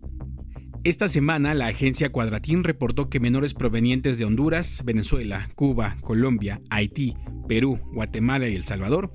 Esta 0.84 1.08
semana 1.08 1.56
la 1.56 1.66
agencia 1.66 2.12
Cuadratín 2.12 2.64
reportó 2.64 3.10
que 3.10 3.20
menores 3.20 3.56
provenientes 3.56 4.20
de 4.20 4.26
Honduras, 4.26 4.84
Venezuela, 4.86 5.50
Cuba, 5.56 5.98
Colombia, 6.02 6.62
Haití, 6.70 7.16
Perú, 7.48 7.80
Guatemala 7.92 8.48
y 8.50 8.56
El 8.56 8.66
Salvador 8.66 9.12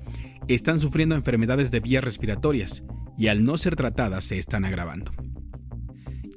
están 0.49 0.81
sufriendo 0.81 1.15
enfermedades 1.15 1.71
de 1.71 1.79
vías 1.79 2.03
respiratorias 2.03 2.83
y 3.17 3.27
al 3.27 3.45
no 3.45 3.55
ser 3.57 3.77
tratadas 3.77 4.25
se 4.25 4.37
están 4.37 4.65
agravando. 4.65 5.13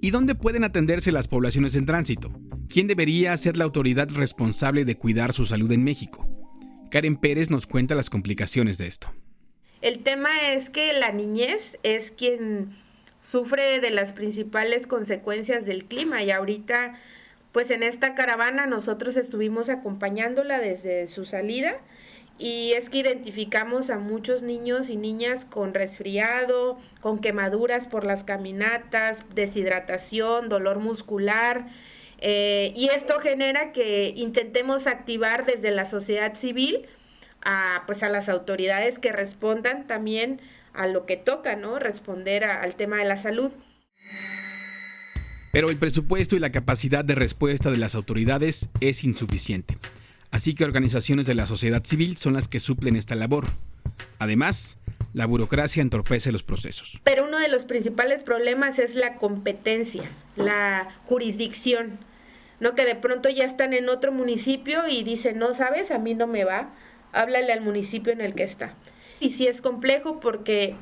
¿Y 0.05 0.11
dónde 0.11 0.35
pueden 0.35 0.65
atenderse 0.65 1.13
las 1.13 1.29
poblaciones 1.29 1.77
en 1.77 1.87
tránsito? 1.87 2.31
¿Quién 2.69 2.87
debería 2.89 3.35
ser 3.39 3.57
la 3.57 3.65
autoridad 3.65 4.11
responsable 4.11 4.85
de 4.85 4.99
cuidar 4.99 5.33
su 5.33 5.47
salud 5.47 5.73
en 5.73 5.83
México? 5.83 6.29
Karen 6.91 7.17
Pérez 7.17 7.49
nos 7.49 7.67
cuenta 7.67 7.95
las 7.95 8.11
complicaciones 8.11 8.77
de 8.77 8.87
esto. 8.87 9.11
El 9.81 10.01
tema 10.01 10.29
es 10.53 10.69
que 10.69 10.93
la 10.93 11.11
niñez 11.11 11.79
es 11.85 12.11
quien 12.11 12.77
sufre 13.23 13.81
de 13.81 13.89
las 13.89 14.13
principales 14.13 14.87
consecuencias 14.87 15.65
del 15.65 15.87
clima 15.87 16.23
y 16.23 16.31
ahorita 16.31 17.01
pues 17.53 17.71
en 17.71 17.83
esta 17.83 18.15
caravana 18.15 18.67
nosotros 18.67 19.17
estuvimos 19.17 19.71
acompañándola 19.71 20.59
desde 20.59 21.07
su 21.07 21.25
salida 21.25 21.79
y 22.39 22.73
es 22.73 22.91
que 22.91 22.99
identificamos 22.99 23.91
a 23.91 23.99
muchos 23.99 24.43
niños 24.43 24.91
y 24.91 24.97
niñas 24.97 25.45
con 25.45 25.73
resfriado, 25.73 26.79
con 27.01 27.21
quemaduras 27.21 27.87
por 27.87 28.05
las 28.05 28.25
caminatas, 28.25 29.25
deshidratación, 29.35 30.49
dolor 30.49 30.81
muscular. 30.81 31.69
Eh, 32.19 32.73
y 32.75 32.89
esto 32.89 33.21
genera 33.21 33.73
que 33.73 34.13
intentemos 34.17 34.87
activar 34.87 35.47
desde 35.47 35.71
la 35.71 35.85
sociedad 35.85 36.35
civil 36.35 36.87
a, 37.43 37.85
pues 37.87 38.03
a 38.03 38.09
las 38.09 38.29
autoridades 38.29 38.99
que 38.99 39.13
respondan 39.13 39.87
también 39.87 40.41
a 40.73 40.89
lo 40.89 41.07
que 41.07 41.17
toca, 41.17 41.55
¿no? 41.55 41.79
Responder 41.79 42.45
al 42.45 42.75
tema 42.75 42.97
de 42.97 43.05
la 43.05 43.17
salud. 43.17 43.53
Pero 45.53 45.71
el 45.71 45.77
presupuesto 45.77 46.35
y 46.35 46.41
la 46.41 46.51
capacidad 46.51 47.05
de 47.05 47.15
respuesta 47.15 47.71
de 47.71 47.77
las 47.77 47.95
autoridades 47.95 48.71
es 48.81 49.05
insuficiente. 49.05 49.79
Así 50.35 50.57
que 50.57 50.65
organizaciones 50.65 51.29
de 51.29 51.37
la 51.37 51.47
sociedad 51.47 51.85
civil 51.85 52.17
son 52.17 52.33
las 52.33 52.49
que 52.49 52.59
suplen 52.59 52.97
esta 52.97 53.15
labor. 53.15 53.45
Además, 54.19 54.79
la 55.13 55.27
burocracia 55.27 55.81
entorpece 55.81 56.33
los 56.33 56.43
procesos. 56.43 56.99
Pero 57.05 57.25
uno 57.25 57.39
de 57.39 57.47
los 57.47 57.65
principales 57.65 58.25
problemas 58.25 58.81
es 58.81 58.97
la 58.97 59.15
competencia, 59.15 60.11
la 60.35 60.89
jurisdicción, 61.07 62.01
¿no? 62.59 62.75
Que 62.75 62.85
de 62.85 62.97
pronto 62.97 63.29
ya 63.29 63.45
están 63.45 63.75
en 63.75 63.89
otro 63.89 64.11
municipio 64.11 64.89
y 64.89 65.05
dicen, 65.05 65.39
no, 65.39 65.55
sabes, 65.55 65.93
a 65.93 65.99
mí 65.99 66.15
no 66.15 66.27
me 66.27 66.43
va, 66.43 66.75
háblale 67.13 67.53
al 67.53 67.61
municipio 67.61 68.13
en 68.13 68.21
el 68.21 68.35
que 68.35 68.43
está. 68.43 68.75
Y 69.21 69.31
sí 69.31 69.47
es 69.47 69.61
complejo 69.61 70.19
porque 70.19 70.75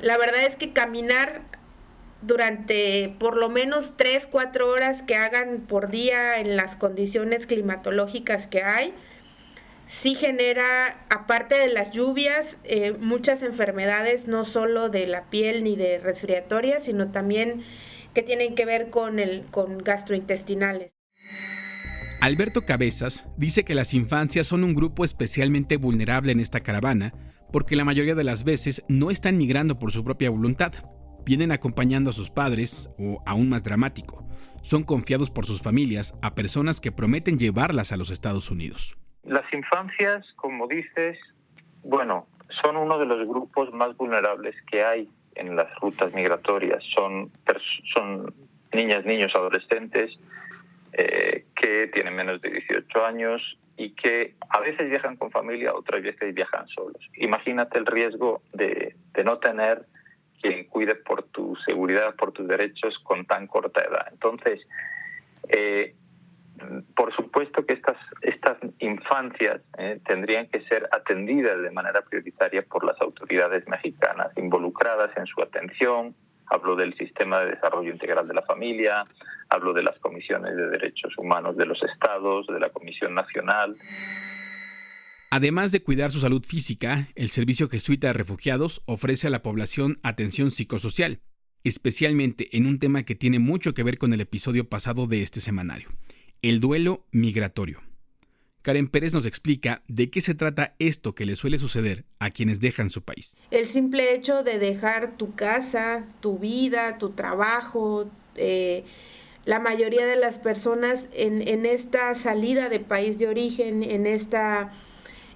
la 0.00 0.16
verdad 0.16 0.46
es 0.46 0.56
que 0.56 0.72
caminar 0.72 1.42
durante 2.22 3.14
por 3.18 3.36
lo 3.36 3.48
menos 3.48 3.94
3, 3.96 4.28
4 4.30 4.68
horas 4.68 5.02
que 5.02 5.16
hagan 5.16 5.60
por 5.66 5.90
día 5.90 6.38
en 6.38 6.56
las 6.56 6.76
condiciones 6.76 7.46
climatológicas 7.46 8.46
que 8.46 8.62
hay, 8.62 8.94
sí 9.86 10.14
genera, 10.14 11.04
aparte 11.10 11.56
de 11.56 11.68
las 11.68 11.90
lluvias, 11.90 12.56
eh, 12.64 12.92
muchas 12.98 13.42
enfermedades, 13.42 14.26
no 14.26 14.44
solo 14.44 14.88
de 14.88 15.06
la 15.06 15.24
piel 15.30 15.64
ni 15.64 15.76
de 15.76 15.98
respiratorias, 15.98 16.84
sino 16.84 17.10
también 17.10 17.62
que 18.14 18.22
tienen 18.22 18.54
que 18.54 18.64
ver 18.64 18.90
con, 18.90 19.18
el, 19.18 19.44
con 19.50 19.78
gastrointestinales. 19.78 20.92
Alberto 22.20 22.62
Cabezas 22.62 23.24
dice 23.36 23.64
que 23.64 23.74
las 23.74 23.94
infancias 23.94 24.46
son 24.46 24.62
un 24.62 24.74
grupo 24.74 25.04
especialmente 25.04 25.76
vulnerable 25.76 26.30
en 26.30 26.38
esta 26.38 26.60
caravana 26.60 27.12
porque 27.52 27.76
la 27.76 27.84
mayoría 27.84 28.14
de 28.14 28.24
las 28.24 28.44
veces 28.44 28.82
no 28.88 29.10
están 29.10 29.36
migrando 29.36 29.78
por 29.78 29.92
su 29.92 30.04
propia 30.04 30.30
voluntad 30.30 30.72
vienen 31.24 31.52
acompañando 31.52 32.10
a 32.10 32.12
sus 32.12 32.30
padres, 32.30 32.90
o 32.98 33.22
aún 33.26 33.48
más 33.48 33.62
dramático, 33.62 34.24
son 34.62 34.84
confiados 34.84 35.30
por 35.30 35.46
sus 35.46 35.60
familias 35.60 36.14
a 36.22 36.34
personas 36.34 36.80
que 36.80 36.92
prometen 36.92 37.38
llevarlas 37.38 37.92
a 37.92 37.96
los 37.96 38.10
Estados 38.10 38.50
Unidos. 38.50 38.96
Las 39.24 39.44
infancias, 39.52 40.26
como 40.36 40.66
dices, 40.66 41.18
bueno, 41.82 42.26
son 42.62 42.76
uno 42.76 42.98
de 42.98 43.06
los 43.06 43.26
grupos 43.26 43.72
más 43.72 43.96
vulnerables 43.96 44.54
que 44.70 44.84
hay 44.84 45.08
en 45.34 45.56
las 45.56 45.74
rutas 45.80 46.12
migratorias. 46.12 46.82
Son, 46.94 47.30
son 47.94 48.34
niñas, 48.72 49.04
niños, 49.04 49.32
adolescentes 49.34 50.12
eh, 50.92 51.44
que 51.56 51.88
tienen 51.88 52.14
menos 52.14 52.40
de 52.40 52.50
18 52.50 53.06
años 53.06 53.58
y 53.76 53.90
que 53.90 54.34
a 54.48 54.60
veces 54.60 54.90
viajan 54.90 55.16
con 55.16 55.30
familia, 55.30 55.74
otras 55.74 56.02
veces 56.02 56.34
viajan 56.34 56.68
solos. 56.68 57.00
Imagínate 57.16 57.78
el 57.78 57.86
riesgo 57.86 58.42
de, 58.52 58.94
de 59.14 59.24
no 59.24 59.38
tener 59.38 59.86
por 61.04 61.24
tu 61.24 61.56
seguridad, 61.64 62.14
por 62.16 62.32
tus 62.32 62.46
derechos 62.46 62.98
con 63.02 63.24
tan 63.26 63.46
corta 63.46 63.80
edad. 63.82 64.06
Entonces, 64.10 64.60
eh, 65.48 65.94
por 66.94 67.14
supuesto 67.14 67.64
que 67.66 67.74
estas, 67.74 67.96
estas 68.20 68.58
infancias 68.78 69.60
eh, 69.78 70.00
tendrían 70.06 70.48
que 70.48 70.62
ser 70.62 70.88
atendidas 70.92 71.60
de 71.60 71.70
manera 71.70 72.02
prioritaria 72.02 72.62
por 72.62 72.84
las 72.84 73.00
autoridades 73.00 73.66
mexicanas, 73.66 74.28
involucradas 74.36 75.10
en 75.16 75.26
su 75.26 75.42
atención. 75.42 76.14
Hablo 76.46 76.76
del 76.76 76.94
Sistema 76.96 77.40
de 77.40 77.52
Desarrollo 77.52 77.90
Integral 77.90 78.28
de 78.28 78.34
la 78.34 78.42
Familia, 78.42 79.06
hablo 79.48 79.72
de 79.72 79.82
las 79.82 79.98
comisiones 79.98 80.54
de 80.54 80.68
derechos 80.68 81.16
humanos 81.16 81.56
de 81.56 81.66
los 81.66 81.82
estados, 81.82 82.46
de 82.46 82.60
la 82.60 82.68
Comisión 82.68 83.14
Nacional. 83.14 83.76
Además 85.34 85.72
de 85.72 85.82
cuidar 85.82 86.10
su 86.10 86.20
salud 86.20 86.44
física, 86.44 87.08
el 87.14 87.30
Servicio 87.30 87.66
Jesuita 87.66 88.08
de 88.08 88.12
Refugiados 88.12 88.82
ofrece 88.84 89.28
a 89.28 89.30
la 89.30 89.40
población 89.40 89.98
atención 90.02 90.50
psicosocial, 90.50 91.20
especialmente 91.64 92.54
en 92.54 92.66
un 92.66 92.78
tema 92.78 93.04
que 93.04 93.14
tiene 93.14 93.38
mucho 93.38 93.72
que 93.72 93.82
ver 93.82 93.96
con 93.96 94.12
el 94.12 94.20
episodio 94.20 94.68
pasado 94.68 95.06
de 95.06 95.22
este 95.22 95.40
semanario, 95.40 95.88
el 96.42 96.60
duelo 96.60 97.06
migratorio. 97.12 97.80
Karen 98.60 98.88
Pérez 98.88 99.14
nos 99.14 99.24
explica 99.24 99.82
de 99.88 100.10
qué 100.10 100.20
se 100.20 100.34
trata 100.34 100.74
esto 100.78 101.14
que 101.14 101.24
le 101.24 101.34
suele 101.34 101.58
suceder 101.58 102.04
a 102.18 102.30
quienes 102.30 102.60
dejan 102.60 102.90
su 102.90 103.00
país. 103.00 103.34
El 103.50 103.64
simple 103.64 104.14
hecho 104.14 104.42
de 104.42 104.58
dejar 104.58 105.16
tu 105.16 105.34
casa, 105.34 106.04
tu 106.20 106.38
vida, 106.38 106.98
tu 106.98 107.12
trabajo, 107.12 108.10
eh, 108.34 108.84
la 109.46 109.60
mayoría 109.60 110.04
de 110.04 110.16
las 110.16 110.38
personas 110.38 111.08
en, 111.14 111.40
en 111.48 111.64
esta 111.64 112.14
salida 112.14 112.68
de 112.68 112.80
país 112.80 113.18
de 113.18 113.28
origen, 113.28 113.82
en 113.82 114.06
esta 114.06 114.72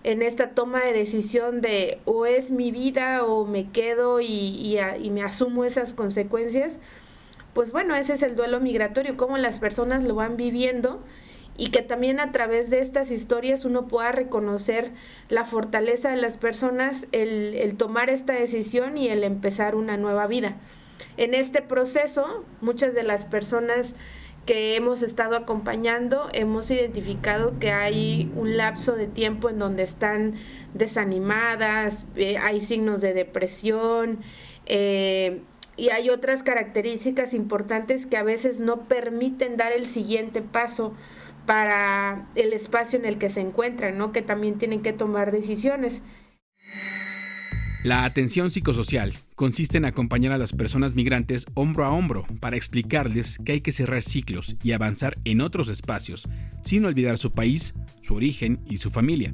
en 0.06 0.22
esta 0.22 0.50
toma 0.50 0.84
de 0.84 0.92
decisión 0.92 1.60
de 1.60 1.98
o 2.04 2.26
es 2.26 2.52
mi 2.52 2.70
vida 2.70 3.24
o 3.24 3.44
me 3.44 3.72
quedo 3.72 4.20
y, 4.20 4.78
me 5.10 5.22
asumo 5.24 5.64
esas 5.64 5.94
consecuencias, 5.94 6.74
pues 7.54 7.72
bueno, 7.72 7.96
ese 7.96 8.14
es 8.14 8.22
el 8.22 8.36
duelo 8.36 8.60
migratorio, 8.60 9.16
cómo 9.16 9.36
las 9.36 9.58
personas 9.58 10.04
lo 10.04 10.14
van 10.14 10.36
viviendo 10.36 11.02
y 11.56 11.70
que 11.72 11.82
también 11.82 12.20
a 12.20 12.30
través 12.30 12.70
de 12.70 12.82
estas 12.82 13.10
historias 13.10 13.64
uno 13.64 13.88
pueda 13.88 14.12
reconocer 14.12 14.92
la 15.28 15.44
fortaleza 15.44 16.10
de 16.10 16.18
las 16.18 16.36
personas, 16.36 17.08
el, 17.10 17.54
el 17.54 17.76
tomar 17.76 18.08
esta 18.08 18.34
decisión 18.34 18.96
y 18.96 19.08
el 19.08 19.24
empezar 19.24 19.74
una 19.74 19.96
nueva 19.96 20.28
vida. 20.28 20.54
En 21.16 21.34
este 21.34 21.62
proceso, 21.62 22.44
muchas 22.60 22.94
de 22.94 23.02
las 23.02 23.26
personas 23.26 23.96
que 24.46 24.76
hemos 24.76 25.02
estado 25.02 25.36
acompañando, 25.36 26.28
hemos 26.32 26.70
identificado 26.70 27.58
que 27.58 27.72
hay 27.72 28.32
un 28.36 28.56
lapso 28.56 28.94
de 28.94 29.08
tiempo 29.08 29.50
en 29.50 29.58
donde 29.58 29.82
están 29.82 30.34
desanimadas, 30.72 32.06
eh, 32.14 32.38
hay 32.38 32.60
signos 32.60 33.00
de 33.00 33.12
depresión 33.12 34.20
eh, 34.66 35.42
y 35.76 35.90
hay 35.90 36.10
otras 36.10 36.44
características 36.44 37.34
importantes 37.34 38.06
que 38.06 38.16
a 38.16 38.22
veces 38.22 38.60
no 38.60 38.84
permiten 38.84 39.56
dar 39.56 39.72
el 39.72 39.86
siguiente 39.86 40.42
paso 40.42 40.94
para 41.44 42.26
el 42.36 42.52
espacio 42.52 42.98
en 42.98 43.04
el 43.04 43.18
que 43.18 43.30
se 43.30 43.40
encuentran, 43.40 43.98
¿no? 43.98 44.12
que 44.12 44.22
también 44.22 44.58
tienen 44.58 44.82
que 44.82 44.92
tomar 44.92 45.32
decisiones. 45.32 46.02
La 47.86 48.04
atención 48.04 48.50
psicosocial 48.50 49.14
consiste 49.36 49.78
en 49.78 49.84
acompañar 49.84 50.32
a 50.32 50.38
las 50.38 50.52
personas 50.52 50.96
migrantes 50.96 51.46
hombro 51.54 51.84
a 51.84 51.92
hombro 51.92 52.26
para 52.40 52.56
explicarles 52.56 53.38
que 53.44 53.52
hay 53.52 53.60
que 53.60 53.70
cerrar 53.70 54.02
ciclos 54.02 54.56
y 54.64 54.72
avanzar 54.72 55.14
en 55.24 55.40
otros 55.40 55.68
espacios, 55.68 56.28
sin 56.64 56.84
olvidar 56.84 57.16
su 57.16 57.30
país, 57.30 57.74
su 58.02 58.16
origen 58.16 58.58
y 58.68 58.78
su 58.78 58.90
familia. 58.90 59.32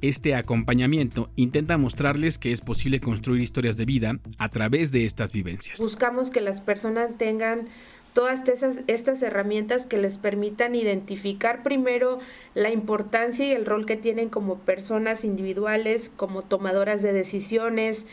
Este 0.00 0.36
acompañamiento 0.36 1.32
intenta 1.34 1.76
mostrarles 1.76 2.38
que 2.38 2.52
es 2.52 2.60
posible 2.60 3.00
construir 3.00 3.42
historias 3.42 3.76
de 3.76 3.84
vida 3.84 4.20
a 4.38 4.48
través 4.48 4.92
de 4.92 5.04
estas 5.04 5.32
vivencias. 5.32 5.80
Buscamos 5.80 6.30
que 6.30 6.40
las 6.40 6.60
personas 6.60 7.18
tengan 7.18 7.66
todas 8.12 8.46
esas, 8.48 8.78
estas 8.86 9.22
herramientas 9.22 9.86
que 9.86 9.96
les 9.96 10.18
permitan 10.18 10.74
identificar 10.74 11.62
primero 11.62 12.18
la 12.54 12.70
importancia 12.70 13.46
y 13.46 13.52
el 13.52 13.66
rol 13.66 13.86
que 13.86 13.96
tienen 13.96 14.28
como 14.28 14.58
personas 14.58 15.24
individuales, 15.24 16.10
como 16.16 16.42
tomadoras 16.42 17.02
de 17.02 17.12
decisiones, 17.12 18.04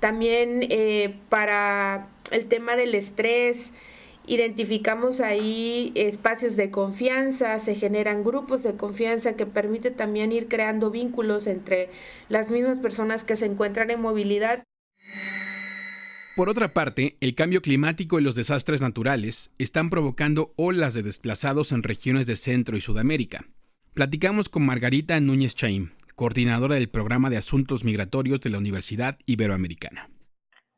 también 0.00 0.60
eh, 0.62 1.16
para 1.28 2.08
el 2.30 2.46
tema 2.46 2.76
del 2.76 2.94
estrés, 2.94 3.72
identificamos 4.26 5.20
ahí 5.20 5.90
espacios 5.94 6.54
de 6.54 6.70
confianza, 6.70 7.58
se 7.58 7.74
generan 7.74 8.22
grupos 8.22 8.62
de 8.62 8.76
confianza 8.76 9.32
que 9.32 9.46
permite 9.46 9.90
también 9.90 10.32
ir 10.32 10.48
creando 10.48 10.90
vínculos 10.90 11.46
entre 11.46 11.88
las 12.28 12.50
mismas 12.50 12.78
personas 12.78 13.24
que 13.24 13.36
se 13.36 13.46
encuentran 13.46 13.90
en 13.90 14.00
movilidad. 14.02 14.64
Por 16.38 16.48
otra 16.48 16.68
parte, 16.72 17.16
el 17.20 17.34
cambio 17.34 17.62
climático 17.62 18.20
y 18.20 18.22
los 18.22 18.36
desastres 18.36 18.80
naturales 18.80 19.52
están 19.58 19.90
provocando 19.90 20.52
olas 20.56 20.94
de 20.94 21.02
desplazados 21.02 21.72
en 21.72 21.82
regiones 21.82 22.28
de 22.28 22.36
Centro 22.36 22.76
y 22.76 22.80
Sudamérica. 22.80 23.40
Platicamos 23.92 24.48
con 24.48 24.64
Margarita 24.64 25.18
Núñez 25.18 25.56
Chaim, 25.56 25.88
coordinadora 26.14 26.76
del 26.76 26.90
programa 26.90 27.28
de 27.28 27.38
asuntos 27.38 27.82
migratorios 27.82 28.40
de 28.40 28.50
la 28.50 28.58
Universidad 28.58 29.18
Iberoamericana. 29.26 30.10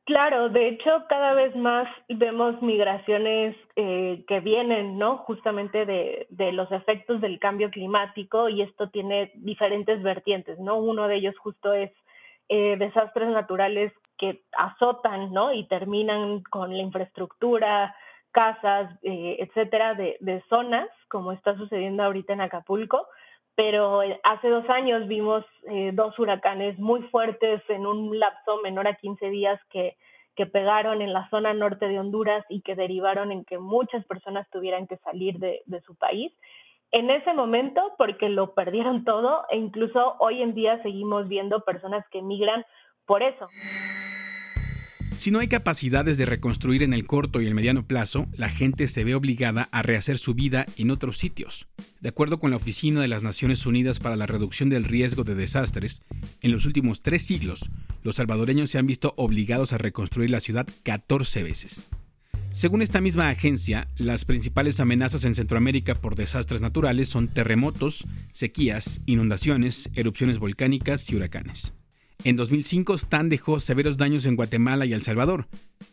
Claro, 0.06 0.48
de 0.48 0.68
hecho 0.68 1.04
cada 1.10 1.34
vez 1.34 1.54
más 1.54 1.86
vemos 2.08 2.62
migraciones 2.62 3.54
eh, 3.76 4.24
que 4.26 4.40
vienen, 4.40 4.96
¿no? 4.96 5.18
Justamente 5.18 5.84
de, 5.84 6.52
los 6.52 6.72
efectos 6.72 7.20
del 7.20 7.38
cambio 7.38 7.68
climático 7.68 8.48
y 8.48 8.62
esto 8.62 8.88
tiene 8.88 9.30
diferentes 9.34 10.02
vertientes, 10.02 10.58
¿no? 10.58 10.78
Uno 10.78 11.06
de 11.06 11.16
ellos 11.16 11.36
justo 11.36 11.74
es 11.74 11.90
eh, 12.48 12.76
desastres 12.78 13.28
naturales 13.28 13.92
que 14.20 14.42
azotan, 14.52 15.32
¿no? 15.32 15.52
Y 15.54 15.66
terminan 15.66 16.42
con 16.42 16.76
la 16.76 16.82
infraestructura, 16.82 17.96
casas, 18.32 18.92
eh, 19.02 19.38
etcétera, 19.40 19.94
de, 19.94 20.18
de 20.20 20.44
zonas, 20.50 20.88
como 21.08 21.32
está 21.32 21.56
sucediendo 21.56 22.02
ahorita 22.02 22.34
en 22.34 22.42
Acapulco. 22.42 23.08
Pero 23.54 24.02
eh, 24.02 24.20
hace 24.22 24.48
dos 24.48 24.68
años 24.68 25.08
vimos 25.08 25.44
eh, 25.70 25.92
dos 25.94 26.18
huracanes 26.18 26.78
muy 26.78 27.02
fuertes 27.04 27.62
en 27.68 27.86
un 27.86 28.18
lapso 28.18 28.60
menor 28.62 28.86
a 28.86 28.96
15 28.96 29.30
días 29.30 29.58
que, 29.70 29.96
que 30.36 30.44
pegaron 30.44 31.00
en 31.00 31.14
la 31.14 31.28
zona 31.30 31.54
norte 31.54 31.88
de 31.88 31.98
Honduras 31.98 32.44
y 32.50 32.60
que 32.60 32.74
derivaron 32.74 33.32
en 33.32 33.46
que 33.46 33.58
muchas 33.58 34.04
personas 34.04 34.46
tuvieran 34.50 34.86
que 34.86 34.98
salir 34.98 35.38
de, 35.38 35.62
de 35.64 35.80
su 35.80 35.94
país 35.96 36.30
en 36.92 37.08
ese 37.08 37.32
momento 37.32 37.94
porque 37.96 38.28
lo 38.28 38.54
perdieron 38.54 39.04
todo 39.04 39.44
e 39.50 39.56
incluso 39.56 40.16
hoy 40.18 40.42
en 40.42 40.54
día 40.54 40.82
seguimos 40.82 41.28
viendo 41.28 41.60
personas 41.60 42.04
que 42.10 42.18
emigran 42.18 42.64
por 43.06 43.22
eso. 43.22 43.48
Si 45.20 45.30
no 45.30 45.38
hay 45.38 45.48
capacidades 45.48 46.16
de 46.16 46.24
reconstruir 46.24 46.82
en 46.82 46.94
el 46.94 47.04
corto 47.04 47.42
y 47.42 47.46
el 47.46 47.54
mediano 47.54 47.86
plazo, 47.86 48.26
la 48.38 48.48
gente 48.48 48.88
se 48.88 49.04
ve 49.04 49.14
obligada 49.14 49.68
a 49.70 49.82
rehacer 49.82 50.16
su 50.16 50.32
vida 50.32 50.64
en 50.78 50.90
otros 50.90 51.18
sitios. 51.18 51.66
De 52.00 52.08
acuerdo 52.08 52.40
con 52.40 52.50
la 52.50 52.56
Oficina 52.56 53.02
de 53.02 53.08
las 53.08 53.22
Naciones 53.22 53.66
Unidas 53.66 53.98
para 53.98 54.16
la 54.16 54.24
Reducción 54.24 54.70
del 54.70 54.84
Riesgo 54.84 55.22
de 55.22 55.34
Desastres, 55.34 56.00
en 56.40 56.52
los 56.52 56.64
últimos 56.64 57.02
tres 57.02 57.20
siglos, 57.20 57.68
los 58.02 58.16
salvadoreños 58.16 58.70
se 58.70 58.78
han 58.78 58.86
visto 58.86 59.12
obligados 59.18 59.74
a 59.74 59.78
reconstruir 59.78 60.30
la 60.30 60.40
ciudad 60.40 60.66
14 60.84 61.42
veces. 61.42 61.86
Según 62.50 62.80
esta 62.80 63.02
misma 63.02 63.28
agencia, 63.28 63.88
las 63.98 64.24
principales 64.24 64.80
amenazas 64.80 65.26
en 65.26 65.34
Centroamérica 65.34 65.96
por 65.96 66.14
desastres 66.14 66.62
naturales 66.62 67.10
son 67.10 67.28
terremotos, 67.28 68.06
sequías, 68.32 69.02
inundaciones, 69.04 69.90
erupciones 69.92 70.38
volcánicas 70.38 71.10
y 71.10 71.16
huracanes. 71.16 71.74
En 72.22 72.36
2005, 72.36 72.94
Stan 72.96 73.30
dejó 73.30 73.60
severos 73.60 73.96
daños 73.96 74.26
en 74.26 74.36
Guatemala 74.36 74.84
y 74.84 74.92
El 74.92 75.02
Salvador, 75.02 75.46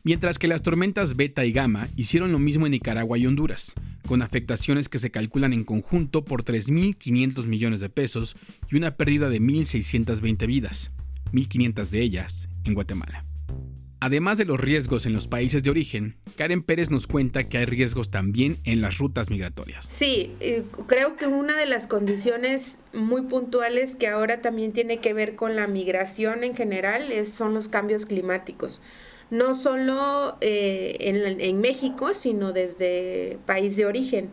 mientras 0.04 0.38
que 0.38 0.50
las 0.50 0.62
tormentas 0.62 1.16
Beta 1.16 1.46
y 1.46 1.54
Gamma 1.54 1.88
hicieron 1.96 2.34
lo 2.34 2.40
mismo 2.40 2.66
en 2.66 2.72
Nicaragua 2.72 3.18
y 3.18 3.26
Honduras, 3.26 3.74
con 4.08 4.22
afectaciones 4.22 4.90
que 4.90 5.00
se 5.00 5.10
calculan 5.10 5.54
en 5.54 5.64
conjunto 5.64 6.26
por 6.26 6.44
3.500 6.44 7.46
millones 7.46 7.80
de 7.80 7.90
pesos 7.90 8.36
y 8.70 8.76
una 8.76 8.96
pérdida 8.96 9.30
de 9.30 9.40
1.620 9.40 10.48
vidas, 10.48 10.92
1.500 11.32 11.90
de 11.90 12.02
ellas 12.02 12.50
en 12.66 12.74
Guatemala. 12.74 13.27
Además 14.00 14.38
de 14.38 14.46
los 14.46 14.60
riesgos 14.60 15.08
en 15.08 15.14
los 15.14 15.28
países 15.28 15.64
de 15.64 15.72
origen, 15.72 16.18
Karen 16.36 16.62
Pérez 16.62 16.92
nos 16.92 17.08
cuenta 17.08 17.50
que 17.50 17.58
hay 17.58 17.66
riesgos 17.66 18.12
también 18.12 18.58
en 18.64 18.82
las 18.82 19.00
rutas 19.00 19.32
migratorias. 19.32 19.88
Sí, 19.88 20.36
eh, 20.40 20.64
creo 20.86 21.18
que 21.18 21.26
una 21.26 21.58
de 21.58 21.66
las 21.66 21.88
condiciones 21.88 22.78
muy 22.94 23.24
puntuales 23.24 23.96
que 23.96 24.08
ahora 24.08 24.42
también 24.42 24.72
tiene 24.72 25.00
que 25.00 25.14
ver 25.14 25.36
con 25.36 25.56
la 25.56 25.66
migración 25.66 26.44
en 26.44 26.56
general 26.56 27.12
son 27.26 27.56
los 27.56 27.70
cambios 27.70 28.06
climáticos. 28.06 28.82
No 29.32 29.56
solo 29.56 30.38
eh, 30.42 30.98
en, 31.00 31.42
en 31.42 31.60
México, 31.60 32.14
sino 32.14 32.54
desde 32.54 33.40
país 33.46 33.76
de 33.76 33.86
origen. 33.86 34.30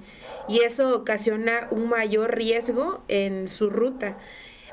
Y 0.46 0.60
eso 0.60 0.94
ocasiona 0.94 1.68
un 1.70 1.88
mayor 1.88 2.36
riesgo 2.36 3.02
en 3.08 3.48
su 3.48 3.70
ruta 3.70 4.18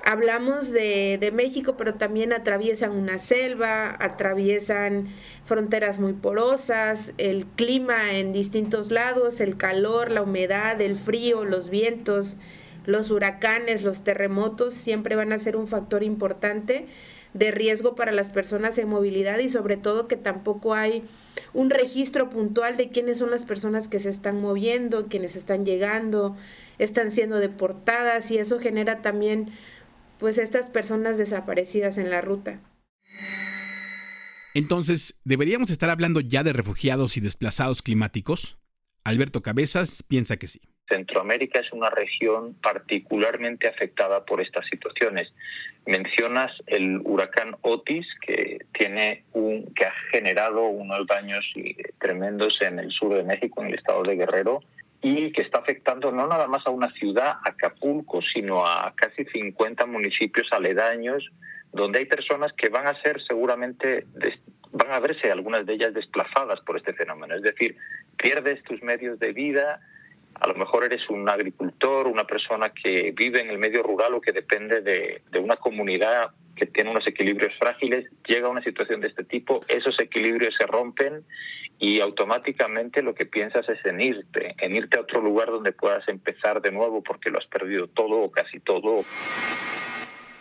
hablamos 0.04 0.72
de, 0.72 1.18
de, 1.20 1.32
México, 1.32 1.76
pero 1.78 1.96
también 1.96 2.34
atraviesan 2.34 2.92
una 2.92 3.18
selva, 3.18 3.96
atraviesan 4.00 5.08
fronteras 5.46 6.00
muy 6.00 6.14
porosas, 6.14 7.14
el 7.18 7.46
clima 7.46 8.14
en 8.14 8.34
distintos 8.34 8.92
lados, 8.92 9.42
el 9.42 9.58
calor, 9.58 10.12
la 10.12 10.22
humedad, 10.22 10.80
el 10.82 10.96
frío, 10.96 11.46
los 11.46 11.70
vientos, 11.70 12.38
los 12.86 13.12
huracanes, 13.12 13.84
los 13.84 14.04
terremotos, 14.04 14.74
siempre 14.74 15.16
van 15.16 15.32
a 15.34 15.40
ser 15.40 15.56
un 15.56 15.68
factor 15.68 16.04
importante 16.04 16.88
de 17.34 17.52
riesgo 17.52 17.96
para 17.96 18.12
las 18.12 18.30
personas 18.30 18.78
en 18.78 18.90
movilidad 18.90 19.40
y 19.40 19.50
sobre 19.50 19.78
todo 19.78 20.08
que 20.08 20.18
tampoco 20.18 20.74
hay 20.74 21.04
un 21.54 21.70
registro 21.70 22.30
puntual 22.30 22.76
de 22.76 22.90
quiénes 22.90 23.20
son 23.20 23.32
las 23.32 23.46
personas 23.46 23.88
que 23.88 24.00
se 24.00 24.10
están 24.10 24.42
moviendo, 24.42 25.08
quienes 25.08 25.36
están 25.36 25.66
llegando, 25.66 26.36
están 26.78 27.12
siendo 27.12 27.40
deportadas 27.40 28.30
y 28.32 28.38
eso 28.38 28.60
genera 28.60 29.02
también 29.02 29.52
pues 30.22 30.38
estas 30.38 30.70
personas 30.70 31.18
desaparecidas 31.18 31.98
en 31.98 32.12
la 32.12 32.22
ruta. 32.22 32.60
Entonces, 34.54 35.20
¿deberíamos 35.26 35.72
estar 35.72 35.90
hablando 35.90 36.20
ya 36.20 36.44
de 36.44 36.54
refugiados 36.54 37.18
y 37.18 37.22
desplazados 37.22 37.82
climáticos? 37.82 38.60
Alberto 39.04 39.42
Cabezas 39.42 40.04
piensa 40.04 40.38
que 40.38 40.46
sí. 40.46 40.62
Centroamérica 40.88 41.60
es 41.60 41.72
una 41.74 41.90
región 41.90 42.54
particularmente 42.62 43.68
afectada 43.68 44.24
por 44.24 44.42
estas 44.42 44.64
situaciones. 44.68 45.34
Mencionas 45.88 46.52
el 46.68 47.02
huracán 47.04 47.56
Otis 47.62 48.06
que 48.24 48.60
tiene 48.74 49.24
un 49.34 49.74
que 49.74 49.86
ha 49.86 49.94
generado 50.12 50.68
unos 50.68 51.08
daños 51.08 51.44
tremendos 51.98 52.62
en 52.62 52.78
el 52.78 52.92
sur 52.92 53.16
de 53.16 53.24
México, 53.24 53.62
en 53.62 53.70
el 53.70 53.76
estado 53.76 54.04
de 54.04 54.18
Guerrero, 54.18 54.62
y 55.02 55.32
que 55.32 55.42
está 55.42 55.60
afectando 55.60 56.12
no 56.12 56.28
nada 56.28 56.48
más 56.48 56.66
a 56.68 56.70
una 56.70 56.92
ciudad, 56.94 57.38
Acapulco, 57.44 58.22
sino 58.22 58.66
a 58.66 58.94
casi 58.96 59.26
50 59.26 59.86
municipios 59.88 60.48
aledaños, 60.52 61.28
donde 61.74 62.00
hay 62.00 62.06
personas 62.06 62.54
que 62.54 62.70
van 62.70 62.88
a 62.88 63.02
ser 63.02 63.22
seguramente, 63.24 64.06
van 64.72 64.92
a 64.92 65.00
verse 65.00 65.32
algunas 65.32 65.66
de 65.66 65.74
ellas 65.74 65.94
desplazadas 65.94 66.60
por 66.62 66.78
este 66.78 66.94
fenómeno. 66.94 67.34
Es 67.36 67.42
decir, 67.42 67.78
pierdes 68.18 68.64
tus 68.64 68.84
medios 68.84 69.18
de 69.18 69.34
vida, 69.34 69.82
a 70.36 70.48
lo 70.48 70.54
mejor 70.56 70.84
eres 70.84 71.10
un 71.10 71.28
agricultor, 71.28 72.08
una 72.08 72.26
persona 72.26 72.70
que 72.70 73.12
vive 73.16 73.42
en 73.42 73.50
el 73.50 73.58
medio 73.58 73.82
rural 73.82 74.14
o 74.14 74.22
que 74.22 74.32
depende 74.32 74.82
de, 74.82 75.22
de 75.32 75.40
una 75.40 75.56
comunidad 75.56 76.32
que 76.56 76.68
tiene 76.68 76.92
unos 76.92 77.08
equilibrios 77.08 77.54
frágiles, 77.58 78.08
llega 78.28 78.48
a 78.48 78.52
una 78.52 78.62
situación 78.62 79.02
de 79.02 79.08
este 79.08 79.24
tipo, 79.24 79.62
esos 79.68 80.00
equilibrios 80.00 80.54
se 80.58 80.68
rompen 80.68 81.24
y 81.82 82.00
automáticamente 82.00 83.02
lo 83.02 83.16
que 83.16 83.26
piensas 83.26 83.68
es 83.68 83.84
en 83.86 84.00
irte, 84.00 84.56
en 84.60 84.76
irte 84.76 84.98
a 84.98 85.02
otro 85.02 85.20
lugar 85.20 85.50
donde 85.50 85.72
puedas 85.72 86.08
empezar 86.08 86.62
de 86.62 86.72
nuevo 86.72 87.02
porque 87.02 87.32
lo 87.32 87.40
has 87.40 87.48
perdido 87.48 87.88
todo 87.88 88.22
o 88.22 88.32
casi 88.32 88.60
todo. 88.60 89.04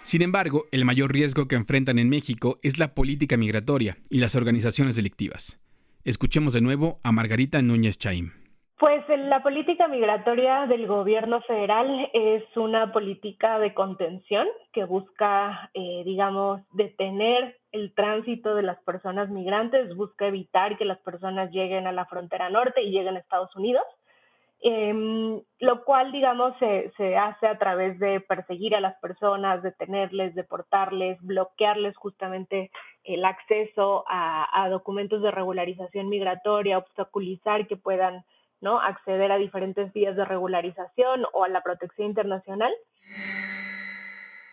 Sin 0.02 0.20
embargo, 0.20 0.66
el 0.70 0.84
mayor 0.84 1.12
riesgo 1.12 1.48
que 1.48 1.56
enfrentan 1.56 1.98
en 1.98 2.10
México 2.10 2.60
es 2.62 2.78
la 2.78 2.94
política 2.94 3.38
migratoria 3.38 3.96
y 4.10 4.18
las 4.18 4.34
organizaciones 4.34 4.96
delictivas. 4.96 5.58
Escuchemos 6.04 6.52
de 6.52 6.60
nuevo 6.60 7.00
a 7.02 7.10
Margarita 7.10 7.62
Núñez 7.62 7.96
Chaim. 7.96 8.32
Pues 8.80 9.04
la 9.10 9.42
política 9.42 9.88
migratoria 9.88 10.66
del 10.66 10.86
gobierno 10.86 11.42
federal 11.42 12.08
es 12.14 12.42
una 12.56 12.92
política 12.92 13.58
de 13.58 13.74
contención 13.74 14.48
que 14.72 14.86
busca, 14.86 15.68
eh, 15.74 16.00
digamos, 16.06 16.62
detener 16.72 17.58
el 17.72 17.92
tránsito 17.92 18.54
de 18.54 18.62
las 18.62 18.80
personas 18.84 19.28
migrantes, 19.28 19.94
busca 19.94 20.28
evitar 20.28 20.78
que 20.78 20.86
las 20.86 20.98
personas 21.00 21.50
lleguen 21.50 21.86
a 21.86 21.92
la 21.92 22.06
frontera 22.06 22.48
norte 22.48 22.80
y 22.80 22.90
lleguen 22.90 23.16
a 23.16 23.18
Estados 23.18 23.54
Unidos, 23.54 23.84
em, 24.62 25.42
lo 25.58 25.84
cual, 25.84 26.10
digamos, 26.10 26.54
se, 26.58 26.90
se 26.96 27.18
hace 27.18 27.48
a 27.48 27.58
través 27.58 27.98
de 27.98 28.20
perseguir 28.22 28.74
a 28.74 28.80
las 28.80 28.98
personas, 29.00 29.62
detenerles, 29.62 30.34
deportarles, 30.34 31.20
bloquearles 31.20 31.94
justamente 31.98 32.70
el 33.04 33.26
acceso 33.26 34.04
a 34.08 34.66
documentos 34.70 35.20
de 35.20 35.30
regularización 35.30 36.08
migratoria, 36.08 36.78
obstaculizar 36.78 37.66
que 37.66 37.76
puedan 37.76 38.24
¿no? 38.60 38.80
acceder 38.80 39.32
a 39.32 39.38
diferentes 39.38 39.92
vías 39.92 40.16
de 40.16 40.24
regularización 40.24 41.24
o 41.32 41.44
a 41.44 41.48
la 41.48 41.62
protección 41.62 42.08
internacional. 42.08 42.72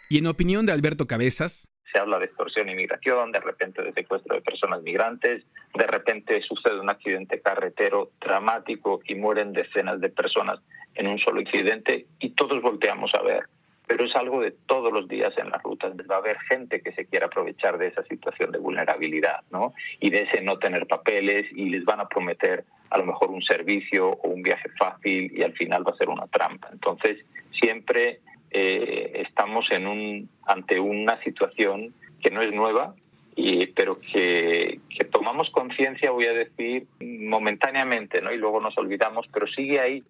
Y 0.09 0.19
en 0.19 0.27
opinión 0.27 0.65
de 0.65 0.71
Alberto 0.71 1.05
Cabezas, 1.05 1.69
se 1.91 1.99
habla 1.99 2.19
de 2.19 2.25
extorsión 2.25 2.69
y 2.69 2.75
migración, 2.75 3.31
de 3.31 3.39
repente 3.39 3.81
de 3.81 3.93
secuestro 3.93 4.35
de 4.35 4.41
personas 4.41 4.81
migrantes, 4.81 5.45
de 5.73 5.87
repente 5.87 6.41
sucede 6.41 6.79
un 6.79 6.89
accidente 6.89 7.41
carretero 7.41 8.11
dramático 8.19 8.99
y 9.05 9.15
mueren 9.15 9.53
decenas 9.53 10.01
de 10.01 10.09
personas 10.09 10.59
en 10.95 11.07
un 11.07 11.17
solo 11.19 11.39
incidente 11.39 12.07
y 12.19 12.31
todos 12.31 12.61
volteamos 12.61 13.13
a 13.13 13.21
ver. 13.21 13.43
Pero 13.87 14.05
es 14.05 14.15
algo 14.15 14.41
de 14.41 14.51
todos 14.51 14.91
los 14.91 15.07
días 15.07 15.33
en 15.37 15.49
las 15.49 15.63
rutas. 15.63 15.93
Va 16.09 16.15
a 16.15 16.19
haber 16.19 16.37
gente 16.41 16.81
que 16.81 16.91
se 16.91 17.05
quiera 17.05 17.27
aprovechar 17.27 17.77
de 17.77 17.87
esa 17.87 18.03
situación 18.03 18.51
de 18.51 18.59
vulnerabilidad, 18.59 19.41
¿no? 19.49 19.73
Y 19.99 20.09
de 20.09 20.23
ese 20.23 20.41
no 20.41 20.59
tener 20.59 20.87
papeles 20.87 21.45
y 21.51 21.69
les 21.69 21.85
van 21.85 22.01
a 22.01 22.07
prometer 22.07 22.65
a 22.89 22.97
lo 22.97 23.05
mejor 23.05 23.31
un 23.31 23.41
servicio 23.41 24.09
o 24.09 24.29
un 24.29 24.43
viaje 24.43 24.69
fácil 24.77 25.31
y 25.35 25.41
al 25.43 25.53
final 25.53 25.87
va 25.87 25.91
a 25.91 25.97
ser 25.97 26.09
una 26.09 26.27
trampa. 26.27 26.69
Entonces, 26.71 27.17
siempre 27.59 28.19
eh, 28.51 29.23
estamos 29.27 29.69
en 29.71 29.87
un, 29.87 30.29
ante 30.45 30.79
una 30.79 31.21
situación 31.23 31.93
que 32.21 32.31
no 32.31 32.41
es 32.41 32.51
nueva, 32.53 32.95
y, 33.35 33.67
pero 33.67 33.99
que, 33.99 34.79
que 34.89 35.05
tomamos 35.05 35.49
conciencia, 35.51 36.11
voy 36.11 36.25
a 36.25 36.33
decir, 36.33 36.87
momentáneamente, 36.99 38.21
¿no? 38.21 38.33
y 38.33 38.37
luego 38.37 38.59
nos 38.59 38.77
olvidamos, 38.77 39.27
pero 39.31 39.47
sigue 39.47 39.79
ahí. 39.79 40.03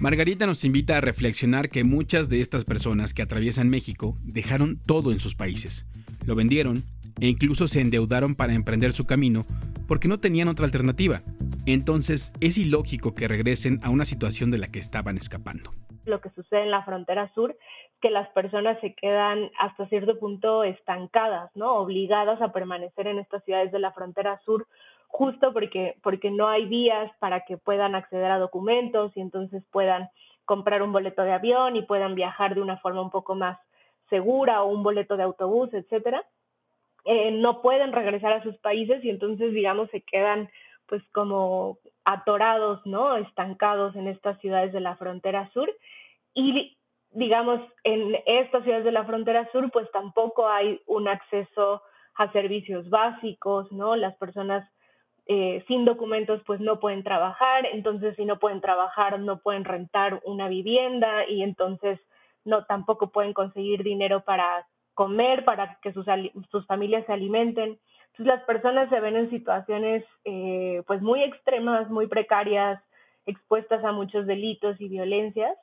Margarita 0.00 0.46
nos 0.46 0.64
invita 0.64 0.96
a 0.96 1.02
reflexionar 1.02 1.68
que 1.68 1.84
muchas 1.84 2.30
de 2.30 2.40
estas 2.40 2.64
personas 2.64 3.12
que 3.12 3.20
atraviesan 3.20 3.68
México 3.68 4.16
dejaron 4.22 4.80
todo 4.86 5.12
en 5.12 5.20
sus 5.20 5.34
países, 5.34 5.84
lo 6.26 6.34
vendieron 6.34 6.84
e 7.20 7.28
incluso 7.28 7.68
se 7.68 7.82
endeudaron 7.82 8.34
para 8.34 8.54
emprender 8.54 8.92
su 8.92 9.06
camino 9.06 9.44
porque 9.86 10.08
no 10.08 10.18
tenían 10.18 10.48
otra 10.48 10.64
alternativa. 10.64 11.20
Entonces 11.66 12.32
es 12.40 12.56
ilógico 12.56 13.14
que 13.14 13.28
regresen 13.28 13.78
a 13.82 13.90
una 13.90 14.06
situación 14.06 14.50
de 14.50 14.56
la 14.56 14.68
que 14.68 14.78
estaban 14.78 15.18
escapando 15.18 15.70
lo 16.04 16.20
que 16.20 16.30
sucede 16.30 16.62
en 16.62 16.70
la 16.70 16.82
frontera 16.82 17.32
sur, 17.34 17.56
que 18.00 18.10
las 18.10 18.28
personas 18.30 18.78
se 18.80 18.94
quedan 18.94 19.50
hasta 19.58 19.86
cierto 19.88 20.18
punto 20.18 20.64
estancadas, 20.64 21.50
¿no? 21.54 21.74
Obligadas 21.74 22.40
a 22.42 22.52
permanecer 22.52 23.06
en 23.06 23.18
estas 23.18 23.44
ciudades 23.44 23.72
de 23.72 23.78
la 23.78 23.92
frontera 23.92 24.40
sur 24.44 24.66
justo 25.10 25.52
porque, 25.52 25.96
porque 26.02 26.30
no 26.30 26.48
hay 26.48 26.66
vías 26.66 27.10
para 27.18 27.40
que 27.44 27.58
puedan 27.58 27.94
acceder 27.94 28.30
a 28.30 28.38
documentos 28.38 29.16
y 29.16 29.20
entonces 29.20 29.62
puedan 29.70 30.08
comprar 30.44 30.82
un 30.82 30.92
boleto 30.92 31.22
de 31.22 31.32
avión 31.32 31.76
y 31.76 31.82
puedan 31.82 32.14
viajar 32.14 32.54
de 32.54 32.62
una 32.62 32.78
forma 32.78 33.02
un 33.02 33.10
poco 33.10 33.34
más 33.34 33.58
segura 34.08 34.62
o 34.62 34.70
un 34.70 34.82
boleto 34.82 35.16
de 35.16 35.24
autobús, 35.24 35.72
etcétera. 35.72 36.24
Eh, 37.04 37.30
no 37.32 37.62
pueden 37.62 37.92
regresar 37.92 38.32
a 38.32 38.42
sus 38.42 38.56
países 38.58 39.04
y 39.04 39.10
entonces, 39.10 39.52
digamos, 39.52 39.90
se 39.90 40.02
quedan 40.02 40.48
pues 40.86 41.02
como 41.12 41.78
atorados, 42.04 42.84
¿no? 42.84 43.16
Estancados 43.16 43.94
en 43.96 44.08
estas 44.08 44.38
ciudades 44.40 44.72
de 44.72 44.80
la 44.80 44.96
frontera 44.96 45.50
sur. 45.52 45.70
Y 46.34 46.76
digamos, 47.12 47.60
en 47.84 48.16
estas 48.26 48.62
ciudades 48.64 48.84
de 48.84 48.92
la 48.92 49.04
frontera 49.04 49.48
sur, 49.52 49.70
pues 49.70 49.90
tampoco 49.92 50.48
hay 50.48 50.80
un 50.86 51.08
acceso 51.08 51.82
a 52.16 52.30
servicios 52.32 52.88
básicos, 52.90 53.70
¿no? 53.72 53.96
Las 53.96 54.16
personas 54.16 54.68
eh, 55.32 55.64
sin 55.68 55.84
documentos 55.84 56.42
pues 56.44 56.58
no 56.58 56.80
pueden 56.80 57.04
trabajar, 57.04 57.64
entonces 57.72 58.16
si 58.16 58.24
no 58.24 58.40
pueden 58.40 58.60
trabajar 58.60 59.20
no 59.20 59.38
pueden 59.38 59.64
rentar 59.64 60.20
una 60.24 60.48
vivienda 60.48 61.24
y 61.28 61.44
entonces 61.44 62.00
no 62.44 62.64
tampoco 62.64 63.12
pueden 63.12 63.32
conseguir 63.32 63.84
dinero 63.84 64.24
para 64.24 64.66
comer, 64.94 65.44
para 65.44 65.78
que 65.82 65.92
sus, 65.92 66.04
sus 66.50 66.66
familias 66.66 67.06
se 67.06 67.12
alimenten. 67.12 67.78
Entonces 68.10 68.26
las 68.26 68.42
personas 68.42 68.90
se 68.90 68.98
ven 68.98 69.14
en 69.14 69.30
situaciones 69.30 70.04
eh, 70.24 70.82
pues 70.88 71.00
muy 71.00 71.22
extremas, 71.22 71.88
muy 71.90 72.08
precarias, 72.08 72.82
expuestas 73.24 73.84
a 73.84 73.92
muchos 73.92 74.26
delitos 74.26 74.80
y 74.80 74.88
violencias. 74.88 75.56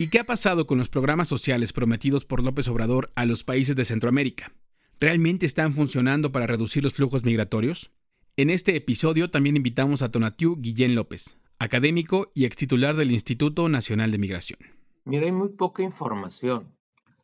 ¿Y 0.00 0.10
qué 0.10 0.18
ha 0.18 0.24
pasado 0.24 0.66
con 0.66 0.78
los 0.78 0.88
programas 0.88 1.28
sociales 1.28 1.72
prometidos 1.72 2.24
por 2.24 2.42
López 2.42 2.66
Obrador 2.66 3.10
a 3.14 3.26
los 3.26 3.44
países 3.44 3.76
de 3.76 3.84
Centroamérica? 3.84 4.50
¿Realmente 4.98 5.46
están 5.46 5.72
funcionando 5.72 6.32
para 6.32 6.48
reducir 6.48 6.82
los 6.82 6.94
flujos 6.94 7.22
migratorios? 7.22 7.92
En 8.38 8.50
este 8.50 8.76
episodio 8.76 9.32
también 9.32 9.56
invitamos 9.56 10.00
a 10.00 10.12
Tonatiu 10.12 10.54
Guillén 10.60 10.94
López, 10.94 11.36
académico 11.58 12.30
y 12.34 12.44
extitular 12.44 12.94
del 12.94 13.10
Instituto 13.10 13.68
Nacional 13.68 14.12
de 14.12 14.18
Migración. 14.18 14.60
Mira, 15.04 15.26
hay 15.26 15.32
muy 15.32 15.48
poca 15.48 15.82
información 15.82 16.78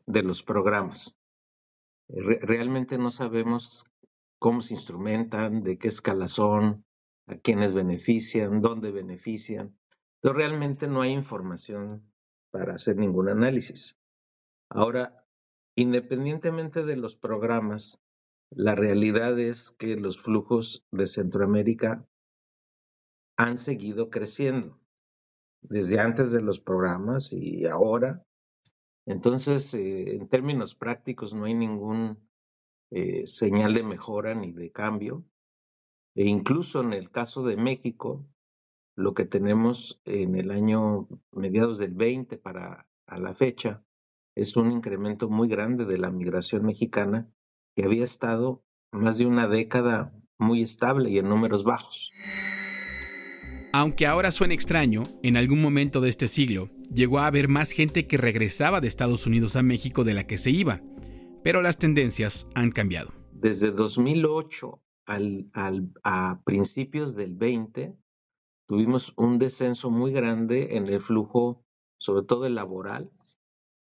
de 0.07 0.25
los 0.25 0.43
programas. 0.43 1.17
realmente 2.09 2.99
no 2.99 3.13
sabemos 3.13 3.87
cómo 4.41 4.61
se 4.61 4.75
instrumentan, 4.75 5.63
de 5.63 5.79
qué 5.79 5.87
escala 5.87 6.27
son, 6.27 6.85
a 7.29 7.37
quiénes 7.37 7.75
benefician, 7.75 8.61
dónde 8.61 8.91
benefician. 8.91 9.79
Realmente 10.21 10.89
no 10.89 11.01
hay 11.01 11.13
información 11.13 12.13
para 12.51 12.75
hacer 12.75 12.97
ningún 12.97 13.29
análisis. 13.29 14.01
Ahora, 14.69 15.25
independientemente 15.77 16.85
de 16.85 16.97
los 16.97 17.15
programas, 17.15 18.04
la 18.57 18.75
realidad 18.75 19.39
es 19.39 19.73
que 19.73 19.97
los 19.97 20.19
flujos 20.19 20.87
de 20.93 21.07
Centroamérica 21.07 22.09
han 23.37 23.59
seguido 23.59 24.11
creciendo 24.11 24.81
desde 25.61 25.99
antes 25.99 26.31
de 26.31 26.41
los 26.41 26.61
programas 26.61 27.33
y 27.33 27.67
ahora. 27.67 28.25
Entonces, 29.07 29.75
eh, 29.75 30.17
en 30.17 30.29
términos 30.29 30.75
prácticos, 30.75 31.35
no 31.35 31.47
hay 31.47 31.55
ningún 31.55 32.29
eh, 32.91 33.27
señal 33.27 33.75
de 33.75 33.83
mejora 33.83 34.35
ni 34.35 34.53
de 34.53 34.71
cambio. 34.71 35.25
E 36.15 36.27
incluso 36.27 36.81
en 36.81 36.93
el 36.93 37.11
caso 37.11 37.45
de 37.45 37.57
México, 37.57 38.25
lo 38.95 39.15
que 39.15 39.25
tenemos 39.25 40.01
en 40.05 40.37
el 40.37 40.53
año 40.53 41.09
mediados 41.33 41.79
del 41.79 41.95
20 41.95 42.39
para 42.39 42.89
a 43.07 43.19
la 43.19 43.35
fecha 43.35 43.85
es 44.37 44.57
un 44.57 44.71
incremento 44.71 45.29
muy 45.29 45.49
grande 45.49 45.85
de 45.85 45.99
la 45.99 46.11
migración 46.11 46.65
mexicana 46.65 47.29
que 47.75 47.85
había 47.85 48.05
estado 48.05 48.65
más 48.93 49.19
de 49.19 49.27
una 49.27 49.49
década 49.49 50.15
muy 50.39 50.63
estable 50.63 51.11
y 51.11 51.19
en 51.19 51.29
números 51.29 51.65
bajos. 51.65 52.13
Aunque 53.73 54.07
ahora 54.07 54.31
suene 54.31 54.55
extraño, 54.55 55.03
en 55.23 55.37
algún 55.37 55.61
momento 55.61 56.01
de 56.01 56.09
este 56.09 56.29
siglo 56.29 56.71
llegó 56.93 57.19
a 57.19 57.27
haber 57.27 57.49
más 57.49 57.71
gente 57.71 58.07
que 58.07 58.17
regresaba 58.17 58.81
de 58.81 58.87
Estados 58.87 59.27
Unidos 59.27 59.57
a 59.57 59.63
México 59.63 60.05
de 60.05 60.15
la 60.15 60.27
que 60.27 60.39
se 60.39 60.51
iba, 60.51 60.81
pero 61.43 61.61
las 61.61 61.79
tendencias 61.79 62.47
han 62.55 62.71
cambiado. 62.71 63.13
Desde 63.33 63.73
2008 63.73 64.81
a 65.07 66.41
principios 66.45 67.15
del 67.15 67.35
20 67.35 67.99
tuvimos 68.67 69.13
un 69.17 69.39
descenso 69.39 69.91
muy 69.91 70.13
grande 70.13 70.77
en 70.77 70.87
el 70.87 71.01
flujo, 71.01 71.65
sobre 71.99 72.25
todo 72.25 72.47
el 72.47 72.55
laboral, 72.55 73.11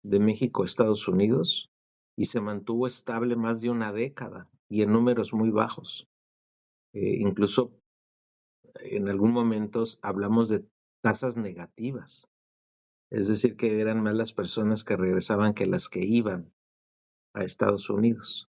de 0.02 0.18
México 0.18 0.62
a 0.62 0.66
Estados 0.66 1.08
Unidos 1.08 1.73
y 2.16 2.26
se 2.26 2.40
mantuvo 2.40 2.86
estable 2.86 3.36
más 3.36 3.62
de 3.62 3.70
una 3.70 3.92
década 3.92 4.46
y 4.68 4.82
en 4.82 4.92
números 4.92 5.32
muy 5.32 5.50
bajos. 5.50 6.08
Eh, 6.92 7.16
incluso 7.18 7.72
en 8.80 9.08
algún 9.08 9.32
momento 9.32 9.82
hablamos 10.02 10.48
de 10.48 10.64
tasas 11.02 11.36
negativas, 11.36 12.30
es 13.10 13.28
decir, 13.28 13.56
que 13.56 13.80
eran 13.80 14.02
más 14.02 14.16
las 14.16 14.32
personas 14.32 14.84
que 14.84 14.96
regresaban 14.96 15.54
que 15.54 15.66
las 15.66 15.88
que 15.88 16.04
iban 16.04 16.52
a 17.34 17.44
Estados 17.44 17.90
Unidos. 17.90 18.48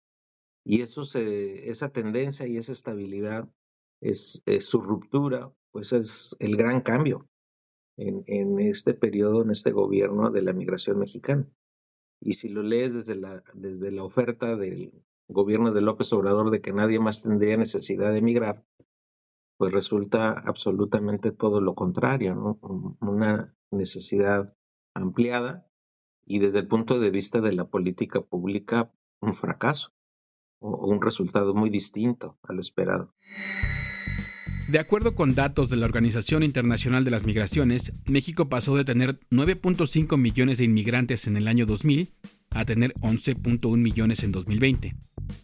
Y 0.64 0.83
eso 0.83 1.03
esa 1.03 1.90
tendencia 1.90 2.46
y 2.46 2.57
esa 2.57 2.72
estabilidad 2.72 3.48
es, 4.01 4.42
su 4.61 4.81
ruptura, 4.81 5.53
pues 5.72 5.92
es 5.92 6.37
el 6.38 6.57
gran 6.57 6.81
cambio 6.81 7.29
en, 7.96 8.22
en 8.27 8.61
este 8.61 8.94
periodo, 8.94 9.42
en 9.42 9.51
este 9.51 9.72
gobierno 9.72 10.31
de 10.31 10.42
la 10.42 10.53
migración 10.53 10.98
mexicana. 10.98 11.48
Y 12.24 12.35
si 12.35 12.48
lo 12.48 12.62
lees 12.62 12.94
desde 12.94 13.16
la, 13.16 13.42
desde 13.52 13.90
la 13.90 14.04
oferta 14.04 14.56
del 14.56 14.92
gobierno 15.28 15.72
de 15.72 15.80
López 15.80 16.12
Obrador 16.12 16.50
de 16.50 16.61
que 16.61 16.72
nadie 16.72 17.00
más 17.00 17.22
tendría 17.22 17.56
necesidad 17.56 18.12
de 18.12 18.18
emigrar, 18.18 18.64
pues 19.56 19.72
resulta 19.72 20.30
absolutamente 20.30 21.32
todo 21.32 21.61
lo 21.61 21.74
contrario, 21.74 22.35
¿no? 22.35 22.58
Una 23.00 23.52
necesidad 23.72 24.56
ampliada 24.94 25.68
y 26.24 26.38
desde 26.38 26.61
el 26.61 26.68
punto 26.68 27.00
de 27.00 27.11
vista 27.11 27.40
de 27.40 27.52
la 27.52 27.68
política 27.68 28.20
pública, 28.20 28.92
un 29.20 29.35
fracaso 29.35 29.92
o 30.61 30.87
un 30.87 31.02
resultado 31.02 31.54
muy 31.54 31.70
distinto 31.70 32.38
al 32.42 32.61
esperado. 32.61 33.14
De 34.68 34.79
acuerdo 34.79 35.14
con 35.14 35.35
datos 35.35 35.70
de 35.70 35.77
la 35.77 35.87
Organización 35.87 36.42
Internacional 36.42 37.05
de 37.05 37.11
las 37.11 37.25
Migraciones, 37.25 37.92
México 38.07 38.48
pasó 38.48 38.77
de 38.77 38.85
tener 38.85 39.20
9.5 39.31 40.16
millones 40.16 40.59
de 40.59 40.64
inmigrantes 40.64 41.27
en 41.27 41.37
el 41.37 41.48
año 41.48 41.66
2000 41.66 42.12
a 42.51 42.64
tener 42.64 42.94
11.1 42.94 43.77
millones 43.77 44.22
en 44.22 44.33
2020, 44.33 44.94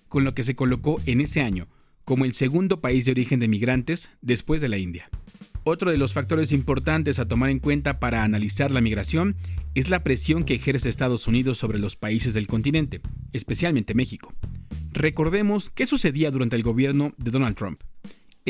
con 0.09 0.24
lo 0.24 0.35
que 0.35 0.42
se 0.42 0.54
colocó 0.54 1.00
en 1.07 1.20
ese 1.20 1.40
año 1.40 1.68
como 2.09 2.24
el 2.24 2.33
segundo 2.33 2.81
país 2.81 3.04
de 3.04 3.11
origen 3.11 3.38
de 3.38 3.48
migrantes 3.48 4.09
después 4.22 4.62
de 4.62 4.70
la 4.70 4.78
India. 4.78 5.11
Otro 5.64 5.90
de 5.90 5.98
los 5.98 6.14
factores 6.14 6.52
importantes 6.52 7.18
a 7.18 7.28
tomar 7.28 7.50
en 7.50 7.59
cuenta 7.59 8.00
para 8.00 8.24
analizar 8.24 8.70
la 8.70 8.81
migración 8.81 9.37
es 9.74 9.90
la 9.90 10.02
presión 10.02 10.44
que 10.44 10.54
ejerce 10.54 10.88
Estados 10.88 11.26
Unidos 11.26 11.59
sobre 11.59 11.78
los 11.78 11.96
países 11.96 12.33
del 12.33 12.46
continente, 12.46 13.02
especialmente 13.35 13.92
México. 13.92 14.33
Recordemos 14.90 15.68
qué 15.68 15.87
sucedía 15.87 16.31
durante 16.31 16.57
el 16.57 16.62
gobierno 16.62 17.12
de 17.18 17.31
Donald 17.31 17.57
Trump. 17.57 17.83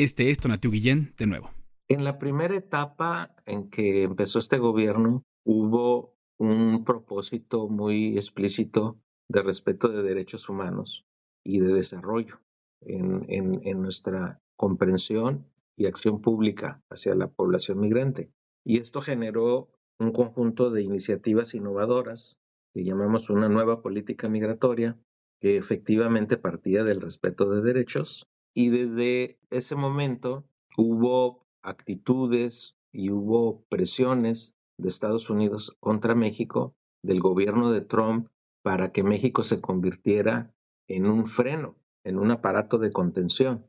Este 0.01 0.29
es 0.29 0.39
Tonatiu 0.39 0.71
Guillén 0.71 1.13
de 1.17 1.27
nuevo. 1.27 1.51
En 1.89 2.05
la 2.05 2.19
primera 2.19 2.55
etapa 2.55 3.35
en 3.45 3.69
que 3.69 4.03
empezó 4.03 4.39
este 4.39 4.57
gobierno, 4.57 5.23
hubo 5.43 6.15
un 6.37 6.85
propósito 6.85 7.67
muy 7.67 8.15
explícito 8.15 8.97
de 9.27 9.41
respeto 9.41 9.89
de 9.89 10.01
derechos 10.01 10.47
humanos 10.47 11.05
y 11.43 11.59
de 11.59 11.73
desarrollo 11.73 12.39
en, 12.79 13.25
en, 13.27 13.81
nuestra 13.81 14.39
comprensión 14.55 15.51
y 15.75 15.85
acción 15.85 16.21
pública 16.21 16.81
hacia 16.89 17.13
la 17.13 17.27
población 17.27 17.81
migrante. 17.81 18.31
Y 18.63 18.77
esto 18.77 19.01
generó 19.01 19.67
un 19.99 20.13
conjunto 20.13 20.71
de 20.71 20.81
iniciativas 20.81 21.53
innovadoras 21.55 22.39
que 22.73 22.85
llamamos 22.85 23.29
una 23.29 23.49
nueva 23.49 23.81
política 23.81 24.29
migratoria, 24.29 24.97
que 25.41 25.57
efectivamente 25.57 26.37
partía 26.37 26.85
del 26.85 27.01
respeto 27.01 27.49
de 27.49 27.61
derechos 27.61 28.28
y 28.53 28.69
desde 28.69 29.39
ese 29.49 29.75
momento 29.75 30.47
hubo 30.77 31.47
actitudes 31.61 32.75
y 32.91 33.11
hubo 33.11 33.63
presiones 33.69 34.55
de 34.77 34.87
Estados 34.87 35.29
Unidos 35.29 35.77
contra 35.79 36.15
México, 36.15 36.75
del 37.03 37.19
gobierno 37.19 37.71
de 37.71 37.81
Trump, 37.81 38.27
para 38.61 38.91
que 38.91 39.03
México 39.03 39.43
se 39.43 39.61
convirtiera 39.61 40.53
en 40.87 41.05
un 41.05 41.25
freno, 41.25 41.77
en 42.03 42.17
un 42.17 42.31
aparato 42.31 42.77
de 42.77 42.91
contención. 42.91 43.65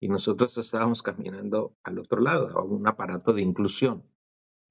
Y 0.00 0.08
nosotros 0.08 0.58
estábamos 0.58 1.02
caminando 1.02 1.76
al 1.82 1.98
otro 1.98 2.20
lado, 2.20 2.48
a 2.58 2.62
un 2.62 2.86
aparato 2.86 3.32
de 3.32 3.42
inclusión. 3.42 4.04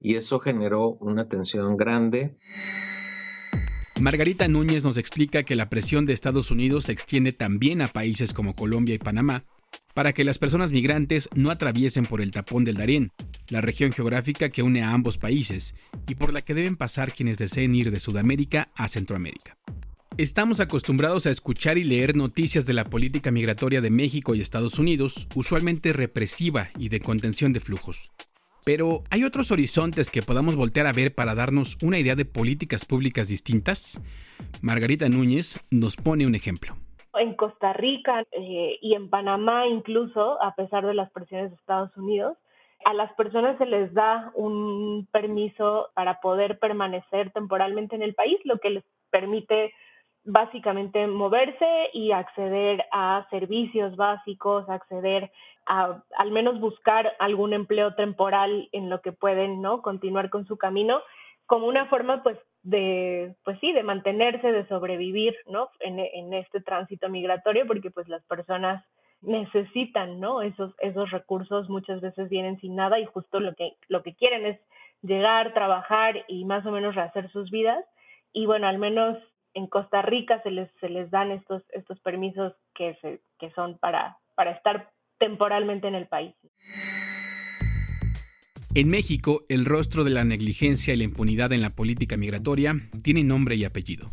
Y 0.00 0.16
eso 0.16 0.38
generó 0.38 0.90
una 1.00 1.28
tensión 1.28 1.76
grande. 1.76 2.38
Margarita 4.00 4.48
Núñez 4.48 4.84
nos 4.84 4.98
explica 4.98 5.44
que 5.44 5.56
la 5.56 5.70
presión 5.70 6.04
de 6.04 6.12
Estados 6.12 6.50
Unidos 6.50 6.84
se 6.84 6.92
extiende 6.92 7.32
también 7.32 7.80
a 7.80 7.88
países 7.88 8.32
como 8.32 8.54
Colombia 8.54 8.94
y 8.94 8.98
Panamá, 8.98 9.44
para 9.94 10.12
que 10.12 10.24
las 10.24 10.38
personas 10.38 10.72
migrantes 10.72 11.28
no 11.34 11.50
atraviesen 11.50 12.04
por 12.04 12.20
el 12.20 12.32
tapón 12.32 12.64
del 12.64 12.76
Darién, 12.76 13.12
la 13.48 13.60
región 13.60 13.92
geográfica 13.92 14.50
que 14.50 14.62
une 14.62 14.82
a 14.82 14.92
ambos 14.92 15.16
países 15.16 15.74
y 16.08 16.16
por 16.16 16.32
la 16.32 16.42
que 16.42 16.54
deben 16.54 16.76
pasar 16.76 17.12
quienes 17.12 17.38
deseen 17.38 17.74
ir 17.74 17.90
de 17.90 18.00
Sudamérica 18.00 18.68
a 18.74 18.88
Centroamérica. 18.88 19.56
Estamos 20.16 20.60
acostumbrados 20.60 21.26
a 21.26 21.30
escuchar 21.30 21.76
y 21.78 21.82
leer 21.82 22.14
noticias 22.14 22.66
de 22.66 22.72
la 22.72 22.84
política 22.84 23.32
migratoria 23.32 23.80
de 23.80 23.90
México 23.90 24.34
y 24.34 24.40
Estados 24.40 24.78
Unidos, 24.78 25.26
usualmente 25.34 25.92
represiva 25.92 26.70
y 26.78 26.88
de 26.88 27.00
contención 27.00 27.52
de 27.52 27.60
flujos. 27.60 28.12
Pero 28.64 29.02
¿hay 29.10 29.24
otros 29.24 29.50
horizontes 29.50 30.10
que 30.10 30.22
podamos 30.22 30.54
voltear 30.56 30.86
a 30.86 30.92
ver 30.92 31.14
para 31.14 31.34
darnos 31.34 31.76
una 31.82 31.98
idea 31.98 32.16
de 32.16 32.24
políticas 32.24 32.84
públicas 32.84 33.28
distintas? 33.28 34.00
Margarita 34.62 35.08
Núñez 35.08 35.58
nos 35.70 35.96
pone 35.96 36.26
un 36.26 36.34
ejemplo. 36.34 36.76
En 37.16 37.34
Costa 37.34 37.72
Rica 37.72 38.24
eh, 38.32 38.78
y 38.80 38.94
en 38.94 39.10
Panamá 39.10 39.66
incluso, 39.66 40.42
a 40.42 40.54
pesar 40.54 40.86
de 40.86 40.94
las 40.94 41.10
presiones 41.10 41.50
de 41.50 41.56
Estados 41.56 41.96
Unidos, 41.96 42.36
a 42.84 42.92
las 42.92 43.12
personas 43.14 43.56
se 43.58 43.66
les 43.66 43.92
da 43.94 44.30
un 44.34 45.08
permiso 45.10 45.90
para 45.94 46.20
poder 46.20 46.58
permanecer 46.58 47.30
temporalmente 47.32 47.96
en 47.96 48.02
el 48.02 48.14
país, 48.14 48.38
lo 48.44 48.58
que 48.58 48.70
les 48.70 48.84
permite 49.10 49.72
básicamente 50.24 51.06
moverse 51.06 51.90
y 51.92 52.12
acceder 52.12 52.84
a 52.92 53.26
servicios 53.30 53.94
básicos, 53.96 54.68
acceder 54.68 55.30
a 55.66 56.02
al 56.18 56.30
menos 56.30 56.60
buscar 56.60 57.14
algún 57.18 57.52
empleo 57.52 57.94
temporal 57.94 58.68
en 58.72 58.90
lo 58.90 59.00
que 59.00 59.12
pueden, 59.12 59.60
¿no? 59.60 59.82
Continuar 59.82 60.30
con 60.30 60.46
su 60.46 60.56
camino 60.56 61.00
como 61.46 61.66
una 61.66 61.86
forma, 61.86 62.22
pues, 62.22 62.38
de, 62.64 63.36
pues 63.44 63.58
sí, 63.60 63.72
de 63.72 63.82
mantenerse, 63.82 64.50
de 64.50 64.66
sobrevivir, 64.66 65.36
¿no? 65.46 65.68
En, 65.80 65.98
en 66.00 66.34
este 66.34 66.60
tránsito 66.60 67.08
migratorio, 67.08 67.66
porque 67.66 67.90
pues 67.90 68.08
las 68.08 68.24
personas 68.24 68.84
necesitan, 69.20 70.18
¿no? 70.18 70.42
Esos, 70.42 70.74
esos 70.78 71.10
recursos 71.10 71.68
muchas 71.68 72.00
veces 72.00 72.28
vienen 72.28 72.58
sin 72.60 72.74
nada 72.74 72.98
y 72.98 73.06
justo 73.06 73.40
lo 73.40 73.54
que, 73.54 73.72
lo 73.88 74.02
que 74.02 74.14
quieren 74.14 74.46
es 74.46 74.60
llegar, 75.02 75.52
trabajar 75.54 76.24
y 76.28 76.44
más 76.44 76.64
o 76.66 76.70
menos 76.70 76.94
rehacer 76.94 77.30
sus 77.30 77.50
vidas. 77.50 77.84
Y 78.32 78.46
bueno, 78.46 78.66
al 78.66 78.78
menos 78.78 79.18
en 79.52 79.66
Costa 79.66 80.02
Rica 80.02 80.42
se 80.42 80.50
les, 80.50 80.70
se 80.80 80.88
les 80.88 81.10
dan 81.10 81.30
estos, 81.30 81.62
estos 81.70 82.00
permisos 82.00 82.54
que, 82.74 82.96
se, 82.96 83.20
que 83.38 83.50
son 83.52 83.78
para, 83.78 84.18
para 84.34 84.52
estar 84.52 84.90
temporalmente 85.18 85.86
en 85.86 85.94
el 85.94 86.06
país. 86.06 86.34
En 88.76 88.88
México, 88.88 89.46
el 89.48 89.66
rostro 89.66 90.02
de 90.02 90.10
la 90.10 90.24
negligencia 90.24 90.92
y 90.92 90.96
la 90.96 91.04
impunidad 91.04 91.52
en 91.52 91.60
la 91.60 91.70
política 91.70 92.16
migratoria 92.16 92.76
tiene 93.04 93.22
nombre 93.22 93.54
y 93.54 93.62
apellido. 93.62 94.10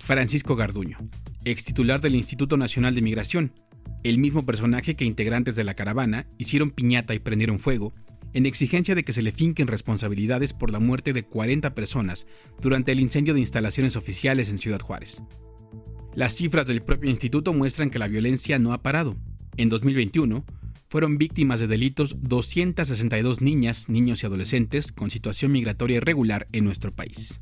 Francisco 0.00 0.56
Garduño, 0.56 0.96
ex 1.44 1.62
titular 1.62 2.00
del 2.00 2.14
Instituto 2.14 2.56
Nacional 2.56 2.94
de 2.94 3.02
Migración, 3.02 3.52
el 4.04 4.16
mismo 4.16 4.46
personaje 4.46 4.96
que 4.96 5.04
integrantes 5.04 5.56
de 5.56 5.64
la 5.64 5.74
caravana 5.74 6.26
hicieron 6.38 6.70
piñata 6.70 7.14
y 7.14 7.18
prendieron 7.18 7.58
fuego 7.58 7.92
en 8.32 8.46
exigencia 8.46 8.94
de 8.94 9.04
que 9.04 9.12
se 9.12 9.20
le 9.20 9.30
finquen 9.30 9.66
responsabilidades 9.66 10.54
por 10.54 10.70
la 10.70 10.80
muerte 10.80 11.12
de 11.12 11.24
40 11.24 11.74
personas 11.74 12.26
durante 12.62 12.92
el 12.92 13.00
incendio 13.00 13.34
de 13.34 13.40
instalaciones 13.40 13.94
oficiales 13.94 14.48
en 14.48 14.56
Ciudad 14.56 14.80
Juárez. 14.80 15.20
Las 16.14 16.34
cifras 16.34 16.66
del 16.66 16.80
propio 16.80 17.10
instituto 17.10 17.52
muestran 17.52 17.90
que 17.90 17.98
la 17.98 18.08
violencia 18.08 18.58
no 18.58 18.72
ha 18.72 18.80
parado. 18.80 19.16
En 19.58 19.68
2021, 19.68 20.46
fueron 20.88 21.18
víctimas 21.18 21.60
de 21.60 21.66
delitos 21.66 22.16
262 22.20 23.40
niñas, 23.40 23.88
niños 23.88 24.22
y 24.22 24.26
adolescentes 24.26 24.92
con 24.92 25.10
situación 25.10 25.52
migratoria 25.52 25.98
irregular 25.98 26.46
en 26.52 26.64
nuestro 26.64 26.92
país. 26.92 27.40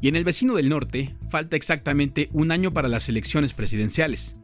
Y 0.00 0.08
en 0.08 0.16
el 0.16 0.24
vecino 0.24 0.54
del 0.54 0.68
norte, 0.68 1.14
falta 1.30 1.56
exactamente 1.56 2.28
un 2.32 2.50
año 2.50 2.72
para 2.72 2.88
las 2.88 3.08
elecciones 3.08 3.54
presidenciales. 3.54 4.34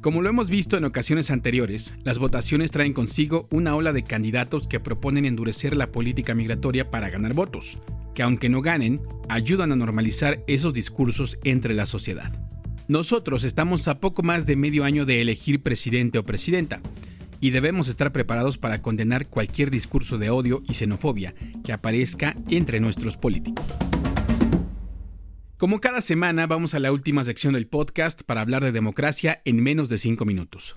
Como 0.00 0.22
lo 0.22 0.28
hemos 0.28 0.48
visto 0.48 0.76
en 0.76 0.84
ocasiones 0.84 1.30
anteriores, 1.30 1.94
las 2.02 2.18
votaciones 2.18 2.70
traen 2.70 2.92
consigo 2.92 3.46
una 3.50 3.76
ola 3.76 3.92
de 3.92 4.02
candidatos 4.02 4.66
que 4.66 4.80
proponen 4.80 5.26
endurecer 5.26 5.76
la 5.76 5.92
política 5.92 6.34
migratoria 6.34 6.90
para 6.90 7.10
ganar 7.10 7.34
votos, 7.34 7.78
que 8.14 8.22
aunque 8.22 8.48
no 8.48 8.62
ganen, 8.62 9.00
ayudan 9.28 9.70
a 9.70 9.76
normalizar 9.76 10.42
esos 10.46 10.74
discursos 10.74 11.38
entre 11.44 11.74
la 11.74 11.86
sociedad. 11.86 12.32
Nosotros 12.88 13.44
estamos 13.44 13.86
a 13.86 14.00
poco 14.00 14.22
más 14.22 14.44
de 14.44 14.56
medio 14.56 14.84
año 14.84 15.06
de 15.06 15.20
elegir 15.20 15.62
presidente 15.62 16.18
o 16.18 16.24
presidenta, 16.24 16.80
y 17.42 17.50
debemos 17.50 17.88
estar 17.88 18.12
preparados 18.12 18.56
para 18.56 18.80
condenar 18.80 19.26
cualquier 19.26 19.70
discurso 19.70 20.16
de 20.16 20.30
odio 20.30 20.62
y 20.68 20.74
xenofobia 20.74 21.34
que 21.64 21.72
aparezca 21.72 22.36
entre 22.48 22.78
nuestros 22.78 23.16
políticos. 23.18 23.66
Como 25.58 25.80
cada 25.80 26.00
semana, 26.00 26.46
vamos 26.46 26.74
a 26.74 26.78
la 26.78 26.92
última 26.92 27.24
sección 27.24 27.54
del 27.54 27.66
podcast 27.66 28.22
para 28.22 28.40
hablar 28.40 28.62
de 28.62 28.70
democracia 28.70 29.42
en 29.44 29.60
menos 29.60 29.88
de 29.88 29.98
5 29.98 30.24
minutos. 30.24 30.76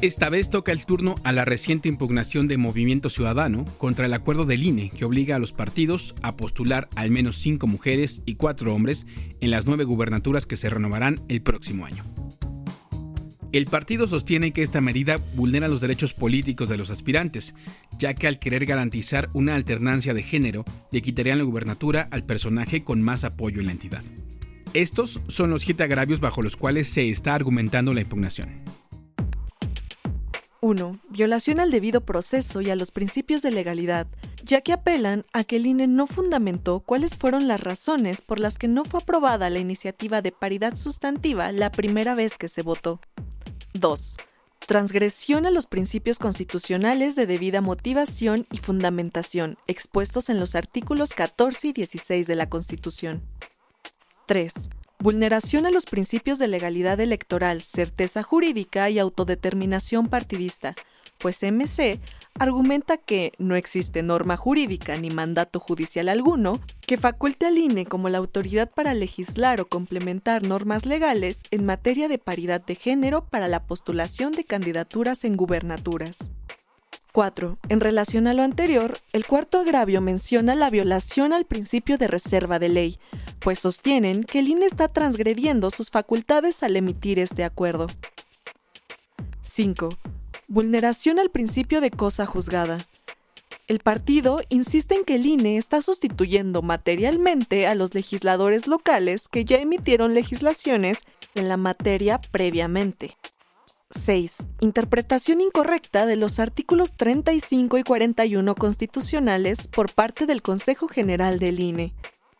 Esta 0.00 0.28
vez 0.28 0.50
toca 0.50 0.72
el 0.72 0.84
turno 0.86 1.14
a 1.22 1.32
la 1.32 1.44
reciente 1.44 1.88
impugnación 1.88 2.48
de 2.48 2.58
Movimiento 2.58 3.08
Ciudadano 3.08 3.64
contra 3.78 4.06
el 4.06 4.12
acuerdo 4.12 4.44
del 4.46 4.64
INE 4.64 4.90
que 4.90 5.04
obliga 5.04 5.36
a 5.36 5.38
los 5.38 5.52
partidos 5.52 6.16
a 6.20 6.36
postular 6.36 6.88
al 6.96 7.12
menos 7.12 7.36
5 7.36 7.66
mujeres 7.68 8.22
y 8.26 8.34
4 8.34 8.74
hombres 8.74 9.06
en 9.40 9.52
las 9.52 9.66
9 9.66 9.84
gubernaturas 9.84 10.46
que 10.46 10.56
se 10.56 10.68
renovarán 10.68 11.20
el 11.28 11.42
próximo 11.42 11.86
año. 11.86 12.04
El 13.54 13.66
partido 13.66 14.08
sostiene 14.08 14.50
que 14.50 14.64
esta 14.64 14.80
medida 14.80 15.20
vulnera 15.36 15.68
los 15.68 15.80
derechos 15.80 16.12
políticos 16.12 16.68
de 16.68 16.76
los 16.76 16.90
aspirantes, 16.90 17.54
ya 17.96 18.12
que 18.12 18.26
al 18.26 18.40
querer 18.40 18.66
garantizar 18.66 19.30
una 19.32 19.54
alternancia 19.54 20.12
de 20.12 20.24
género, 20.24 20.64
le 20.90 21.02
quitarían 21.02 21.38
la 21.38 21.44
gubernatura 21.44 22.08
al 22.10 22.24
personaje 22.24 22.82
con 22.82 23.00
más 23.00 23.22
apoyo 23.22 23.60
en 23.60 23.66
la 23.66 23.72
entidad. 23.72 24.02
Estos 24.72 25.20
son 25.28 25.50
los 25.50 25.62
siete 25.62 25.84
agravios 25.84 26.18
bajo 26.18 26.42
los 26.42 26.56
cuales 26.56 26.88
se 26.88 27.08
está 27.10 27.36
argumentando 27.36 27.94
la 27.94 28.00
impugnación. 28.00 28.48
1. 30.60 30.98
Violación 31.10 31.60
al 31.60 31.70
debido 31.70 32.00
proceso 32.00 32.60
y 32.60 32.70
a 32.70 32.74
los 32.74 32.90
principios 32.90 33.40
de 33.42 33.52
legalidad, 33.52 34.08
ya 34.42 34.62
que 34.62 34.72
apelan 34.72 35.22
a 35.32 35.44
que 35.44 35.56
el 35.56 35.66
INE 35.66 35.86
no 35.86 36.08
fundamentó 36.08 36.80
cuáles 36.80 37.14
fueron 37.14 37.46
las 37.46 37.60
razones 37.60 38.20
por 38.20 38.40
las 38.40 38.58
que 38.58 38.66
no 38.66 38.84
fue 38.84 38.98
aprobada 38.98 39.48
la 39.48 39.60
iniciativa 39.60 40.22
de 40.22 40.32
paridad 40.32 40.74
sustantiva 40.74 41.52
la 41.52 41.70
primera 41.70 42.16
vez 42.16 42.36
que 42.36 42.48
se 42.48 42.62
votó. 42.62 42.98
2. 43.74 44.16
Transgresión 44.66 45.46
a 45.46 45.50
los 45.50 45.66
principios 45.66 46.18
constitucionales 46.20 47.16
de 47.16 47.26
debida 47.26 47.60
motivación 47.60 48.46
y 48.52 48.58
fundamentación 48.58 49.58
expuestos 49.66 50.30
en 50.30 50.38
los 50.38 50.54
artículos 50.54 51.10
14 51.10 51.68
y 51.68 51.72
16 51.72 52.26
de 52.26 52.34
la 52.36 52.48
Constitución. 52.48 53.22
3. 54.26 54.70
Vulneración 55.00 55.66
a 55.66 55.70
los 55.70 55.86
principios 55.86 56.38
de 56.38 56.48
legalidad 56.48 57.00
electoral, 57.00 57.62
certeza 57.62 58.22
jurídica 58.22 58.88
y 58.90 59.00
autodeterminación 59.00 60.06
partidista, 60.06 60.74
pues 61.18 61.42
MC 61.42 62.00
argumenta 62.38 62.96
que 62.96 63.32
no 63.38 63.54
existe 63.54 64.02
norma 64.02 64.36
jurídica 64.36 64.96
ni 64.96 65.10
mandato 65.10 65.60
judicial 65.60 66.08
alguno 66.08 66.60
que 66.80 66.96
faculte 66.96 67.46
al 67.46 67.58
INE 67.58 67.86
como 67.86 68.08
la 68.08 68.18
autoridad 68.18 68.70
para 68.74 68.92
legislar 68.92 69.60
o 69.60 69.68
complementar 69.68 70.42
normas 70.42 70.84
legales 70.84 71.40
en 71.50 71.64
materia 71.64 72.08
de 72.08 72.18
paridad 72.18 72.60
de 72.60 72.74
género 72.74 73.24
para 73.24 73.48
la 73.48 73.64
postulación 73.66 74.32
de 74.32 74.44
candidaturas 74.44 75.24
en 75.24 75.36
gubernaturas. 75.36 76.32
4. 77.12 77.58
En 77.68 77.78
relación 77.78 78.26
a 78.26 78.34
lo 78.34 78.42
anterior, 78.42 78.98
el 79.12 79.24
cuarto 79.24 79.60
agravio 79.60 80.00
menciona 80.00 80.56
la 80.56 80.68
violación 80.68 81.32
al 81.32 81.44
principio 81.44 81.96
de 81.96 82.08
reserva 82.08 82.58
de 82.58 82.68
ley, 82.68 82.98
pues 83.38 83.60
sostienen 83.60 84.24
que 84.24 84.40
el 84.40 84.48
INE 84.48 84.66
está 84.66 84.88
transgrediendo 84.88 85.70
sus 85.70 85.92
facultades 85.92 86.64
al 86.64 86.74
emitir 86.74 87.20
este 87.20 87.44
acuerdo. 87.44 87.86
5 89.42 89.90
vulneración 90.48 91.18
al 91.18 91.30
principio 91.30 91.80
de 91.80 91.90
cosa 91.90 92.26
juzgada. 92.26 92.78
El 93.66 93.78
partido 93.78 94.42
insiste 94.50 94.94
en 94.94 95.04
que 95.04 95.14
el 95.14 95.24
INE 95.24 95.56
está 95.56 95.80
sustituyendo 95.80 96.60
materialmente 96.60 97.66
a 97.66 97.74
los 97.74 97.94
legisladores 97.94 98.66
locales 98.66 99.28
que 99.28 99.44
ya 99.44 99.56
emitieron 99.56 100.12
legislaciones 100.12 100.98
en 101.34 101.48
la 101.48 101.56
materia 101.56 102.20
previamente. 102.30 103.16
6. 103.90 104.46
Interpretación 104.60 105.40
incorrecta 105.40 106.04
de 106.04 106.16
los 106.16 106.40
artículos 106.40 106.94
35 106.96 107.78
y 107.78 107.82
41 107.84 108.54
constitucionales 108.54 109.68
por 109.68 109.92
parte 109.92 110.26
del 110.26 110.42
Consejo 110.42 110.88
General 110.88 111.38
del 111.38 111.60
INE. 111.60 111.94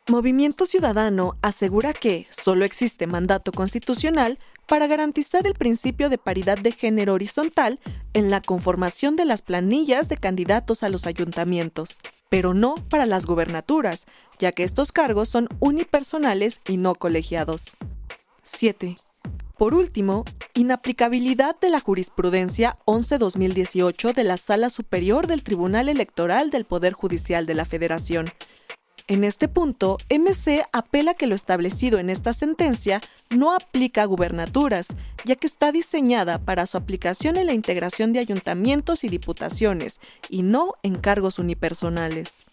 Movimiento 0.08 0.66
Ciudadano 0.66 1.36
asegura 1.40 1.94
que 1.94 2.26
solo 2.30 2.66
existe 2.66 3.06
mandato 3.06 3.52
constitucional 3.52 4.38
para 4.66 4.86
garantizar 4.86 5.46
el 5.46 5.54
principio 5.54 6.08
de 6.08 6.18
paridad 6.18 6.58
de 6.58 6.72
género 6.72 7.14
horizontal 7.14 7.80
en 8.12 8.30
la 8.30 8.40
conformación 8.40 9.16
de 9.16 9.24
las 9.24 9.42
planillas 9.42 10.08
de 10.08 10.16
candidatos 10.16 10.82
a 10.82 10.88
los 10.88 11.06
ayuntamientos, 11.06 12.00
pero 12.28 12.54
no 12.54 12.76
para 12.88 13.06
las 13.06 13.26
gubernaturas, 13.26 14.06
ya 14.38 14.52
que 14.52 14.64
estos 14.64 14.92
cargos 14.92 15.28
son 15.28 15.48
unipersonales 15.60 16.60
y 16.66 16.76
no 16.76 16.94
colegiados. 16.94 17.76
7. 18.42 18.96
Por 19.56 19.74
último, 19.74 20.24
inaplicabilidad 20.54 21.58
de 21.60 21.70
la 21.70 21.78
jurisprudencia 21.78 22.76
11-2018 22.86 24.12
de 24.12 24.24
la 24.24 24.36
Sala 24.36 24.68
Superior 24.68 25.28
del 25.28 25.44
Tribunal 25.44 25.88
Electoral 25.88 26.50
del 26.50 26.64
Poder 26.64 26.92
Judicial 26.92 27.46
de 27.46 27.54
la 27.54 27.64
Federación, 27.64 28.26
En 29.06 29.22
este 29.22 29.48
punto, 29.48 29.98
MC 30.08 30.62
apela 30.72 31.12
que 31.12 31.26
lo 31.26 31.34
establecido 31.34 31.98
en 31.98 32.08
esta 32.08 32.32
sentencia 32.32 33.02
no 33.28 33.54
aplica 33.54 34.00
a 34.00 34.06
gubernaturas, 34.06 34.88
ya 35.26 35.36
que 35.36 35.46
está 35.46 35.72
diseñada 35.72 36.38
para 36.38 36.64
su 36.64 36.78
aplicación 36.78 37.36
en 37.36 37.46
la 37.46 37.52
integración 37.52 38.14
de 38.14 38.20
ayuntamientos 38.20 39.04
y 39.04 39.10
diputaciones, 39.10 40.00
y 40.30 40.40
no 40.40 40.72
en 40.82 40.94
cargos 40.94 41.38
unipersonales. 41.38 42.50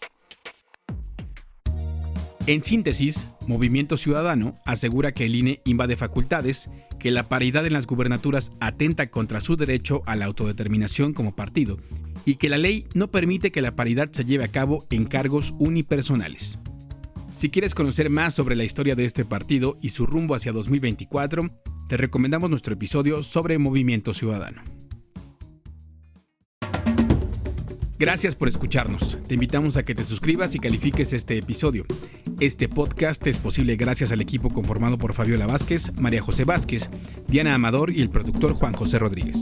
En 2.46 2.62
síntesis, 2.62 3.26
Movimiento 3.46 3.96
Ciudadano 3.96 4.58
asegura 4.66 5.12
que 5.12 5.24
el 5.24 5.36
INE 5.36 5.60
invade 5.64 5.96
facultades, 5.96 6.68
que 7.02 7.10
la 7.10 7.28
paridad 7.28 7.66
en 7.66 7.72
las 7.72 7.88
gubernaturas 7.88 8.52
atenta 8.60 9.10
contra 9.10 9.40
su 9.40 9.56
derecho 9.56 10.04
a 10.06 10.14
la 10.14 10.26
autodeterminación 10.26 11.14
como 11.14 11.34
partido 11.34 11.78
y 12.24 12.36
que 12.36 12.48
la 12.48 12.58
ley 12.58 12.86
no 12.94 13.10
permite 13.10 13.50
que 13.50 13.60
la 13.60 13.74
paridad 13.74 14.08
se 14.12 14.24
lleve 14.24 14.44
a 14.44 14.52
cabo 14.52 14.86
en 14.88 15.06
cargos 15.06 15.52
unipersonales. 15.58 16.60
Si 17.34 17.50
quieres 17.50 17.74
conocer 17.74 18.08
más 18.08 18.34
sobre 18.34 18.54
la 18.54 18.62
historia 18.62 18.94
de 18.94 19.04
este 19.04 19.24
partido 19.24 19.78
y 19.82 19.88
su 19.88 20.06
rumbo 20.06 20.36
hacia 20.36 20.52
2024, 20.52 21.50
te 21.88 21.96
recomendamos 21.96 22.50
nuestro 22.50 22.74
episodio 22.74 23.24
sobre 23.24 23.58
Movimiento 23.58 24.14
Ciudadano. 24.14 24.62
Gracias 28.02 28.34
por 28.34 28.48
escucharnos. 28.48 29.16
Te 29.28 29.34
invitamos 29.34 29.76
a 29.76 29.84
que 29.84 29.94
te 29.94 30.02
suscribas 30.02 30.56
y 30.56 30.58
califiques 30.58 31.12
este 31.12 31.38
episodio. 31.38 31.84
Este 32.40 32.68
podcast 32.68 33.24
es 33.28 33.38
posible 33.38 33.76
gracias 33.76 34.10
al 34.10 34.20
equipo 34.20 34.50
conformado 34.50 34.98
por 34.98 35.12
Fabiola 35.12 35.46
Vázquez, 35.46 35.92
María 36.00 36.20
José 36.20 36.42
Vázquez, 36.42 36.90
Diana 37.28 37.54
Amador 37.54 37.94
y 37.94 38.02
el 38.02 38.10
productor 38.10 38.54
Juan 38.54 38.72
José 38.72 38.98
Rodríguez. 38.98 39.40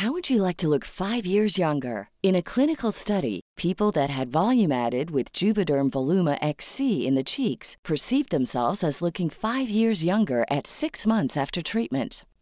How 0.00 0.12
would 0.12 0.30
you 0.30 0.40
like 0.40 0.56
to 0.58 0.68
look 0.68 0.84
5 0.84 1.26
years 1.26 1.58
younger? 1.58 2.10
In 2.22 2.36
a 2.36 2.40
clinical 2.40 2.92
study, 2.92 3.40
people 3.56 3.90
that 3.90 4.10
had 4.10 4.30
volume 4.30 4.70
added 4.70 5.10
with 5.10 5.32
Juvederm 5.32 5.90
Voluma 5.90 6.38
XC 6.40 7.04
in 7.04 7.16
the 7.16 7.24
cheeks 7.24 7.76
perceived 7.82 8.30
themselves 8.30 8.84
as 8.84 9.02
looking 9.02 9.28
5 9.28 9.68
years 9.68 10.04
younger 10.04 10.44
at 10.48 10.68
6 10.68 11.04
months 11.04 11.36
after 11.36 11.62
treatment. 11.62 12.22